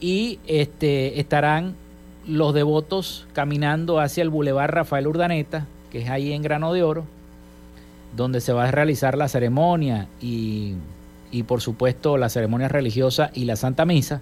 Y 0.00 0.38
este, 0.46 1.20
estarán 1.20 1.74
los 2.26 2.54
devotos 2.54 3.26
caminando 3.32 4.00
hacia 4.00 4.22
el 4.22 4.30
Boulevard 4.30 4.70
Rafael 4.70 5.06
Urdaneta, 5.06 5.66
que 5.90 6.02
es 6.02 6.10
ahí 6.10 6.32
en 6.32 6.42
Grano 6.42 6.72
de 6.72 6.82
Oro, 6.82 7.04
donde 8.16 8.40
se 8.40 8.52
va 8.52 8.64
a 8.64 8.70
realizar 8.70 9.16
la 9.16 9.28
ceremonia 9.28 10.06
y, 10.20 10.74
y 11.30 11.44
por 11.44 11.60
supuesto 11.60 12.16
la 12.18 12.28
ceremonia 12.28 12.68
religiosa 12.68 13.30
y 13.34 13.44
la 13.44 13.56
Santa 13.56 13.84
Misa. 13.84 14.20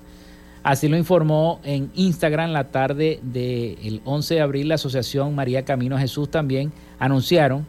Así 0.62 0.88
lo 0.88 0.96
informó 0.96 1.60
en 1.64 1.90
Instagram 1.94 2.50
la 2.50 2.64
tarde 2.64 3.18
del 3.22 4.02
11 4.04 4.34
de 4.34 4.40
abril 4.40 4.68
la 4.68 4.74
Asociación 4.74 5.34
María 5.34 5.64
Camino 5.64 5.98
Jesús 5.98 6.30
también 6.30 6.72
anunciaron 6.98 7.64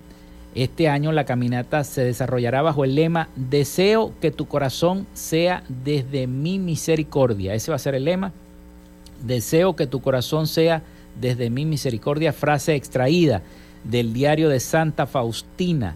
este 0.54 0.90
año 0.90 1.14
la 1.14 1.24
caminata 1.24 1.86
se 1.86 2.04
desarrollará 2.04 2.62
bajo 2.62 2.84
el 2.84 2.96
lema 2.96 3.30
Deseo 3.38 4.14
que 4.20 4.32
tu 4.32 4.48
corazón 4.48 5.08
sea 5.14 5.64
desde 5.70 6.28
mi 6.28 6.60
misericordia. 6.60 7.54
Ese 7.54 7.72
va 7.72 7.76
a 7.76 7.80
ser 7.80 7.96
el 7.96 8.04
lema. 8.04 8.34
Deseo 9.26 9.78
que 9.78 9.88
tu 9.88 10.02
corazón 10.02 10.48
sea 10.48 10.84
desde 11.20 11.50
mi 11.50 11.66
misericordia, 11.66 12.34
frase 12.34 12.76
extraída 12.76 13.42
del 13.86 14.14
diario 14.14 14.50
de 14.50 14.60
Santa 14.60 15.08
Faustina, 15.08 15.96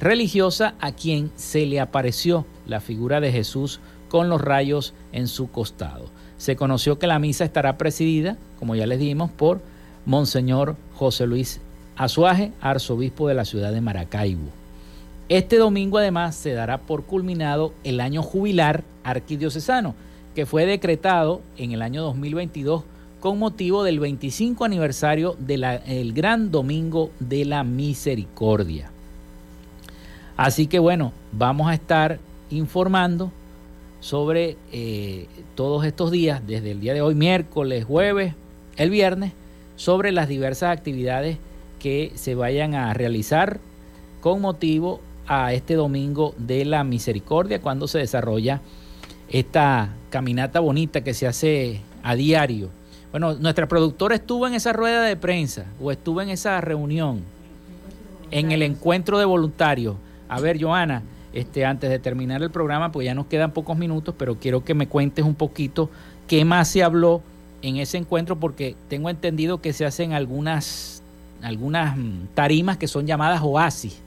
religiosa 0.00 0.74
a 0.80 0.92
quien 0.92 1.30
se 1.36 1.64
le 1.64 1.80
apareció 1.80 2.44
la 2.66 2.80
figura 2.80 3.20
de 3.20 3.32
Jesús 3.32 3.80
con 4.10 4.28
los 4.28 4.42
rayos 4.42 4.92
en 5.12 5.26
su 5.26 5.50
costado. 5.50 6.10
Se 6.38 6.56
conoció 6.56 6.98
que 6.98 7.06
la 7.06 7.18
misa 7.18 7.44
estará 7.44 7.78
presidida, 7.78 8.36
como 8.58 8.74
ya 8.74 8.86
les 8.86 8.98
dimos, 8.98 9.30
por 9.30 9.60
Monseñor 10.04 10.76
José 10.94 11.26
Luis 11.26 11.60
Azuaje, 11.96 12.52
arzobispo 12.60 13.28
de 13.28 13.34
la 13.34 13.44
ciudad 13.44 13.72
de 13.72 13.80
Maracaibo. 13.80 14.50
Este 15.28 15.56
domingo 15.56 15.98
además 15.98 16.36
se 16.36 16.52
dará 16.52 16.78
por 16.78 17.04
culminado 17.04 17.72
el 17.84 18.00
año 18.00 18.22
jubilar 18.22 18.84
arquidiocesano, 19.02 19.94
que 20.34 20.46
fue 20.46 20.66
decretado 20.66 21.40
en 21.56 21.72
el 21.72 21.82
año 21.82 22.02
2022 22.02 22.84
con 23.18 23.38
motivo 23.38 23.82
del 23.82 23.98
25 23.98 24.64
aniversario 24.64 25.34
del 25.38 26.12
Gran 26.12 26.50
Domingo 26.52 27.10
de 27.18 27.44
la 27.46 27.64
Misericordia. 27.64 28.90
Así 30.36 30.66
que 30.66 30.78
bueno, 30.78 31.12
vamos 31.32 31.68
a 31.68 31.74
estar 31.74 32.20
informando 32.50 33.32
sobre 34.00 34.56
eh, 34.72 35.26
todos 35.54 35.84
estos 35.84 36.10
días, 36.10 36.46
desde 36.46 36.72
el 36.72 36.80
día 36.80 36.94
de 36.94 37.02
hoy, 37.02 37.14
miércoles, 37.14 37.84
jueves, 37.84 38.34
el 38.76 38.90
viernes, 38.90 39.32
sobre 39.76 40.12
las 40.12 40.28
diversas 40.28 40.76
actividades 40.76 41.38
que 41.78 42.12
se 42.14 42.34
vayan 42.34 42.74
a 42.74 42.92
realizar 42.94 43.60
con 44.20 44.40
motivo 44.40 45.00
a 45.26 45.52
este 45.52 45.74
domingo 45.74 46.34
de 46.38 46.64
la 46.64 46.84
misericordia, 46.84 47.60
cuando 47.60 47.88
se 47.88 47.98
desarrolla 47.98 48.60
esta 49.28 49.90
caminata 50.10 50.60
bonita 50.60 51.02
que 51.02 51.14
se 51.14 51.26
hace 51.26 51.80
a 52.02 52.14
diario. 52.14 52.70
Bueno, 53.10 53.34
nuestra 53.34 53.66
productora 53.66 54.14
estuvo 54.14 54.46
en 54.46 54.54
esa 54.54 54.72
rueda 54.72 55.02
de 55.02 55.16
prensa 55.16 55.66
o 55.80 55.90
estuvo 55.90 56.20
en 56.20 56.28
esa 56.28 56.60
reunión, 56.60 57.22
en 58.30 58.52
el 58.52 58.62
encuentro 58.62 59.18
de 59.18 59.24
voluntarios. 59.24 59.96
A 60.28 60.40
ver, 60.40 60.60
Joana, 60.60 61.02
este, 61.36 61.66
antes 61.66 61.90
de 61.90 61.98
terminar 61.98 62.42
el 62.42 62.50
programa, 62.50 62.92
pues 62.92 63.04
ya 63.04 63.14
nos 63.14 63.26
quedan 63.26 63.50
pocos 63.50 63.76
minutos, 63.76 64.14
pero 64.16 64.36
quiero 64.36 64.64
que 64.64 64.72
me 64.72 64.88
cuentes 64.88 65.22
un 65.22 65.34
poquito 65.34 65.90
qué 66.26 66.46
más 66.46 66.68
se 66.68 66.82
habló 66.82 67.20
en 67.60 67.76
ese 67.76 67.98
encuentro, 67.98 68.36
porque 68.36 68.74
tengo 68.88 69.10
entendido 69.10 69.60
que 69.60 69.74
se 69.74 69.84
hacen 69.84 70.14
algunas, 70.14 71.02
algunas 71.42 71.96
mm, 71.96 72.28
tarimas 72.34 72.78
que 72.78 72.88
son 72.88 73.06
llamadas 73.06 73.42
oasis, 73.42 73.98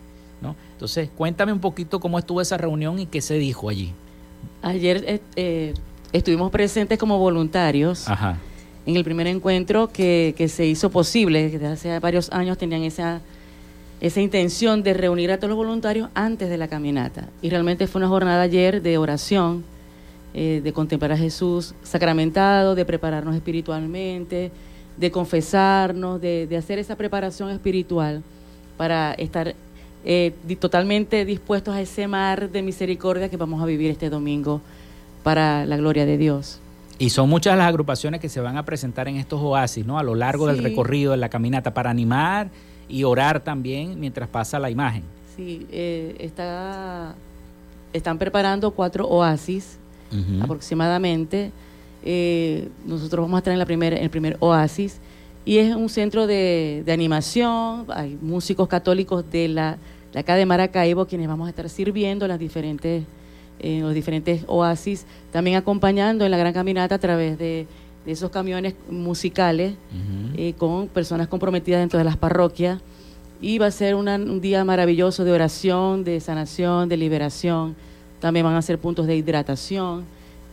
¿no? 0.42 0.56
Entonces, 0.72 1.10
cuéntame 1.16 1.54
un 1.54 1.60
poquito 1.60 2.00
cómo 2.00 2.18
estuvo 2.18 2.42
esa 2.42 2.58
reunión 2.58 2.98
y 2.98 3.06
qué 3.06 3.22
se 3.22 3.36
dijo 3.36 3.70
allí. 3.70 3.94
Ayer 4.64 5.04
eh, 5.06 5.22
eh, 5.36 5.74
estuvimos 6.12 6.50
presentes 6.50 6.98
como 6.98 7.20
voluntarios 7.20 8.10
Ajá. 8.10 8.40
en 8.88 8.96
el 8.96 9.04
primer 9.04 9.28
encuentro 9.28 9.90
que, 9.90 10.34
que 10.36 10.48
se 10.48 10.66
hizo 10.66 10.90
posible, 10.90 11.52
que 11.52 11.60
desde 11.60 11.74
hace 11.74 12.00
varios 12.00 12.32
años 12.32 12.58
tenían 12.58 12.82
esa, 12.82 13.22
esa 14.02 14.22
intención 14.22 14.84
de 14.84 14.93
reunir 14.93 15.32
a 15.32 15.38
todos 15.38 15.50
los 15.50 15.58
voluntarios 15.58 16.10
antes 16.14 16.50
de 16.50 16.58
la 16.58 16.68
caminata. 16.68 17.30
Y 17.41 17.50
realmente 17.50 17.88
fue 17.88 18.00
una 18.00 18.08
jornada 18.08 18.41
ayer 18.41 18.82
de 18.82 18.97
oración, 18.97 19.64
eh, 20.34 20.62
de 20.64 20.74
contemplar 20.74 21.12
a 21.12 21.18
Jesús 21.18 21.76
sacramentado, 21.84 22.76
de 22.76 22.86
prepararnos 22.86 23.36
espiritualmente, 23.36 24.52
de 24.97 25.12
confesarnos, 25.12 26.22
de, 26.22 26.47
de 26.47 26.58
hacer 26.58 26.80
esa 26.80 26.95
preparación 26.95 27.50
espiritual 27.50 28.24
para 28.78 29.14
estar 29.14 29.56
eh, 30.06 30.34
totalmente 30.60 31.26
dispuestos 31.26 31.76
a 31.76 31.82
ese 31.82 32.08
mar 32.08 32.50
de 32.50 32.62
misericordia 32.62 33.28
que 33.30 33.36
vamos 33.36 33.62
a 33.62 33.66
vivir 33.66 33.91
este 33.91 34.10
domingo 34.10 34.62
para 35.24 35.66
la 35.66 35.76
gloria 35.76 36.06
de 36.06 36.18
Dios. 36.18 36.62
Y 36.97 37.10
son 37.10 37.30
muchas 37.30 37.58
las 37.58 37.68
agrupaciones 37.68 38.22
que 38.22 38.30
se 38.30 38.39
van 38.39 38.58
a 38.58 38.64
presentar 38.64 39.10
en 39.10 39.18
estos 39.18 39.41
oasis, 39.41 39.86
¿no? 39.86 40.00
A 40.00 40.04
lo 40.04 40.16
largo 40.16 40.47
del 40.47 40.64
recorrido 40.64 41.12
de 41.12 41.18
la 41.18 41.30
caminata 41.30 41.74
para 41.74 41.89
animar 41.89 42.50
y 42.90 43.04
orar 43.04 43.42
también 43.44 44.00
mientras 44.00 44.28
pasa 44.28 44.60
la 44.60 44.70
imagen. 44.70 45.04
Sí, 45.36 45.66
eh, 45.72 46.16
está, 46.20 47.16
están 47.94 48.18
preparando 48.18 48.72
cuatro 48.72 49.08
oasis 49.08 49.78
aproximadamente. 50.42 51.52
Eh, 52.04 52.68
nosotros 52.86 53.24
vamos 53.24 53.38
a 53.38 53.40
estar 53.40 53.54
en 53.54 53.60
la 53.60 53.66
primera, 53.66 53.96
el 53.96 54.10
primer 54.10 54.38
oasis 54.40 55.00
y 55.46 55.58
es 55.58 55.76
un 55.76 55.88
centro 55.88 56.28
de, 56.28 56.84
de 56.86 56.92
animación. 56.92 57.86
Hay 57.90 58.18
músicos 58.22 58.68
católicos 58.68 59.24
de 59.32 59.48
la 59.50 59.78
de 60.14 60.20
acá 60.20 60.36
de 60.36 60.46
Maracaibo 60.46 61.06
quienes 61.06 61.28
vamos 61.28 61.48
a 61.48 61.50
estar 61.52 61.70
sirviendo 61.70 62.28
las 62.28 62.40
diferentes 62.40 63.04
en 63.60 63.82
los 63.82 63.94
diferentes 63.94 64.44
oasis, 64.48 65.06
también 65.32 65.58
acompañando 65.58 66.24
en 66.24 66.32
la 66.32 66.38
gran 66.38 66.54
caminata 66.54 66.96
a 66.96 67.00
través 67.00 67.38
de, 67.38 67.68
de 68.06 68.12
esos 68.12 68.32
camiones 68.32 68.76
musicales 68.89 69.74
eh, 70.38 70.54
con 70.58 70.88
personas 70.88 71.28
comprometidas 71.28 71.80
dentro 71.82 71.97
de 72.00 72.06
las 72.06 72.18
parroquias. 72.18 72.80
Y 73.41 73.58
va 73.58 73.68
a 73.68 73.72
ser 73.72 73.95
una- 73.95 74.16
un 74.16 74.41
día 74.41 74.64
maravilloso 74.66 75.24
de 75.24 75.32
oración, 75.32 76.04
de 76.04 76.20
sanación, 76.20 76.89
de 76.89 76.97
liberación. 76.97 77.76
También 78.20 78.45
van 78.45 78.56
a 78.56 78.62
ser 78.62 78.80
puntos 78.80 79.08
de 79.08 79.16
hidratación, 79.16 80.04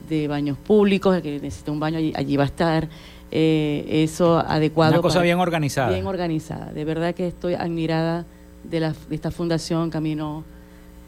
de 0.08 0.28
baños 0.28 0.56
públicos, 0.58 1.16
el 1.16 1.22
que 1.22 1.40
necesita 1.40 1.72
un 1.72 1.80
baño 1.80 1.98
allí, 1.98 2.12
allí 2.14 2.36
va 2.36 2.44
a 2.44 2.46
estar. 2.46 2.88
Eh, 3.32 3.84
eso 4.04 4.38
adecuado. 4.38 4.92
Una 4.92 5.02
cosa 5.02 5.14
para- 5.16 5.24
bien 5.24 5.38
organizada. 5.40 5.90
Bien 5.90 6.06
organizada. 6.06 6.72
De 6.72 6.84
verdad 6.84 7.12
que 7.14 7.26
estoy 7.26 7.54
admirada 7.54 8.24
de, 8.62 8.78
la, 8.80 8.94
de 9.08 9.14
esta 9.16 9.32
fundación 9.32 9.90
Camino 9.90 10.44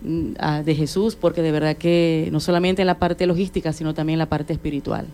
mm, 0.03 0.33
a- 0.41 0.63
de 0.65 0.75
Jesús, 0.75 1.15
porque 1.15 1.43
de 1.43 1.53
verdad 1.53 1.77
que 1.77 2.29
no 2.33 2.41
solamente 2.41 2.83
en 2.83 2.87
la 2.87 2.99
parte 2.99 3.25
logística, 3.27 3.73
sino 3.73 3.95
también 3.95 4.15
en 4.15 4.19
la 4.21 4.27
parte 4.29 4.53
espiritual. 4.53 5.07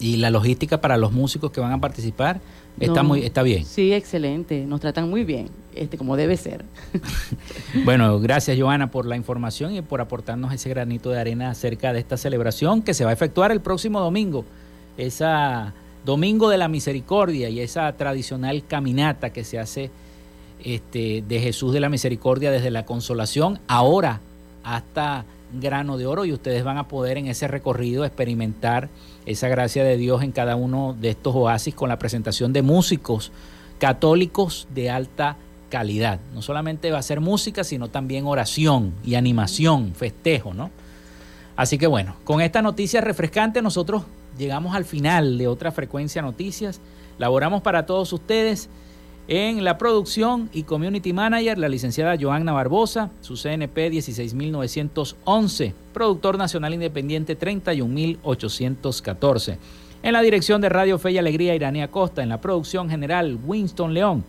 Y 0.00 0.16
la 0.16 0.30
logística 0.30 0.80
para 0.80 0.96
los 0.96 1.12
músicos 1.12 1.50
que 1.50 1.60
van 1.60 1.72
a 1.72 1.80
participar 1.80 2.40
está 2.78 3.02
No, 3.02 3.10
muy 3.10 3.24
está 3.24 3.42
bien. 3.42 3.64
Sí, 3.64 3.92
excelente. 3.92 4.64
Nos 4.64 4.80
tratan 4.80 5.10
muy 5.10 5.24
bien, 5.24 5.48
este, 5.74 5.98
como 5.98 6.16
debe 6.16 6.36
ser. 6.36 6.64
Bueno, 7.84 8.18
gracias 8.18 8.58
Joana 8.58 8.90
por 8.90 9.06
la 9.06 9.16
información 9.16 9.74
y 9.74 9.82
por 9.82 10.00
aportarnos 10.00 10.52
ese 10.52 10.68
granito 10.70 11.10
de 11.10 11.20
arena 11.20 11.50
acerca 11.50 11.92
de 11.92 12.00
esta 12.00 12.16
celebración 12.16 12.82
que 12.82 12.94
se 12.94 13.04
va 13.04 13.10
a 13.10 13.12
efectuar 13.12 13.52
el 13.52 13.60
próximo 13.60 14.00
domingo. 14.00 14.44
Esa 14.96 15.72
Domingo 16.04 16.48
de 16.48 16.56
la 16.56 16.68
Misericordia 16.68 17.50
y 17.50 17.60
esa 17.60 17.92
tradicional 17.92 18.64
caminata 18.66 19.30
que 19.30 19.44
se 19.44 19.58
hace 19.58 19.90
este, 20.64 21.22
de 21.26 21.40
Jesús 21.40 21.72
de 21.74 21.80
la 21.80 21.90
Misericordia 21.90 22.50
desde 22.50 22.70
la 22.70 22.86
consolación 22.86 23.60
ahora 23.68 24.20
hasta 24.64 25.24
grano 25.52 25.98
de 25.98 26.06
oro 26.06 26.24
y 26.24 26.32
ustedes 26.32 26.64
van 26.64 26.78
a 26.78 26.88
poder 26.88 27.18
en 27.18 27.26
ese 27.26 27.48
recorrido 27.48 28.04
experimentar 28.04 28.88
esa 29.26 29.48
gracia 29.48 29.84
de 29.84 29.96
Dios 29.96 30.22
en 30.22 30.32
cada 30.32 30.56
uno 30.56 30.96
de 30.98 31.10
estos 31.10 31.34
oasis 31.34 31.74
con 31.74 31.88
la 31.88 31.98
presentación 31.98 32.52
de 32.52 32.62
músicos 32.62 33.32
católicos 33.78 34.68
de 34.74 34.90
alta 34.90 35.36
calidad. 35.70 36.20
No 36.34 36.42
solamente 36.42 36.90
va 36.90 36.98
a 36.98 37.02
ser 37.02 37.20
música, 37.20 37.64
sino 37.64 37.88
también 37.88 38.26
oración 38.26 38.92
y 39.04 39.14
animación, 39.14 39.94
festejo, 39.94 40.52
¿no? 40.52 40.70
Así 41.56 41.78
que 41.78 41.86
bueno, 41.86 42.16
con 42.24 42.40
esta 42.40 42.62
noticia 42.62 43.00
refrescante 43.00 43.62
nosotros 43.62 44.04
llegamos 44.38 44.74
al 44.74 44.84
final 44.84 45.38
de 45.38 45.48
otra 45.48 45.72
frecuencia 45.72 46.22
noticias. 46.22 46.80
Laboramos 47.18 47.62
para 47.62 47.86
todos 47.86 48.12
ustedes 48.12 48.68
en 49.30 49.62
la 49.62 49.78
producción 49.78 50.50
y 50.52 50.64
community 50.64 51.12
manager, 51.12 51.56
la 51.56 51.68
licenciada 51.68 52.18
Joanna 52.20 52.52
Barbosa, 52.52 53.12
su 53.20 53.36
CNP 53.36 53.90
16911, 53.90 55.72
productor 55.94 56.36
nacional 56.36 56.74
independiente 56.74 57.36
31814. 57.36 59.58
En 60.02 60.14
la 60.14 60.22
dirección 60.22 60.60
de 60.60 60.68
Radio 60.68 60.98
Fe 60.98 61.12
y 61.12 61.18
Alegría, 61.18 61.54
Iranía 61.54 61.92
Costa, 61.92 62.24
en 62.24 62.28
la 62.28 62.40
producción 62.40 62.90
general, 62.90 63.38
Winston 63.46 63.94
León. 63.94 64.24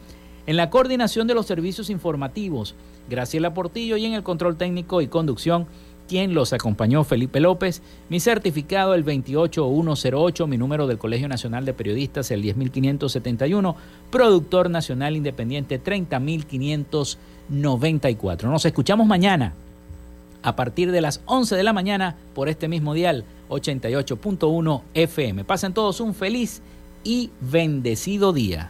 En 0.45 0.55
la 0.55 0.69
coordinación 0.69 1.25
de 1.25 1.33
los 1.33 1.47
servicios 1.47 1.89
informativos, 1.89 2.75
Graciela 3.09 3.55
Portillo 3.55 3.97
y 3.97 4.05
en 4.05 4.13
el 4.13 4.21
control 4.21 4.55
técnico 4.55 5.01
y 5.01 5.07
conducción, 5.07 5.65
quien 6.11 6.33
los 6.33 6.51
acompañó, 6.51 7.05
Felipe 7.05 7.39
López. 7.39 7.81
Mi 8.09 8.19
certificado, 8.19 8.93
el 8.95 9.05
28108, 9.05 10.45
mi 10.45 10.57
número 10.57 10.85
del 10.85 10.97
Colegio 10.97 11.29
Nacional 11.29 11.63
de 11.63 11.73
Periodistas, 11.73 12.31
el 12.31 12.41
10571, 12.41 13.77
productor 14.11 14.69
nacional 14.69 15.15
independiente, 15.15 15.79
30594. 15.79 18.51
Nos 18.51 18.65
escuchamos 18.65 19.07
mañana 19.07 19.53
a 20.43 20.57
partir 20.57 20.91
de 20.91 20.99
las 20.99 21.21
11 21.27 21.55
de 21.55 21.63
la 21.63 21.71
mañana 21.71 22.17
por 22.35 22.49
este 22.49 22.67
mismo 22.67 22.93
dial 22.93 23.23
88.1 23.47 24.81
FM. 24.93 25.45
Pasen 25.45 25.73
todos 25.73 26.01
un 26.01 26.13
feliz 26.13 26.61
y 27.05 27.29
bendecido 27.39 28.33
día. 28.33 28.69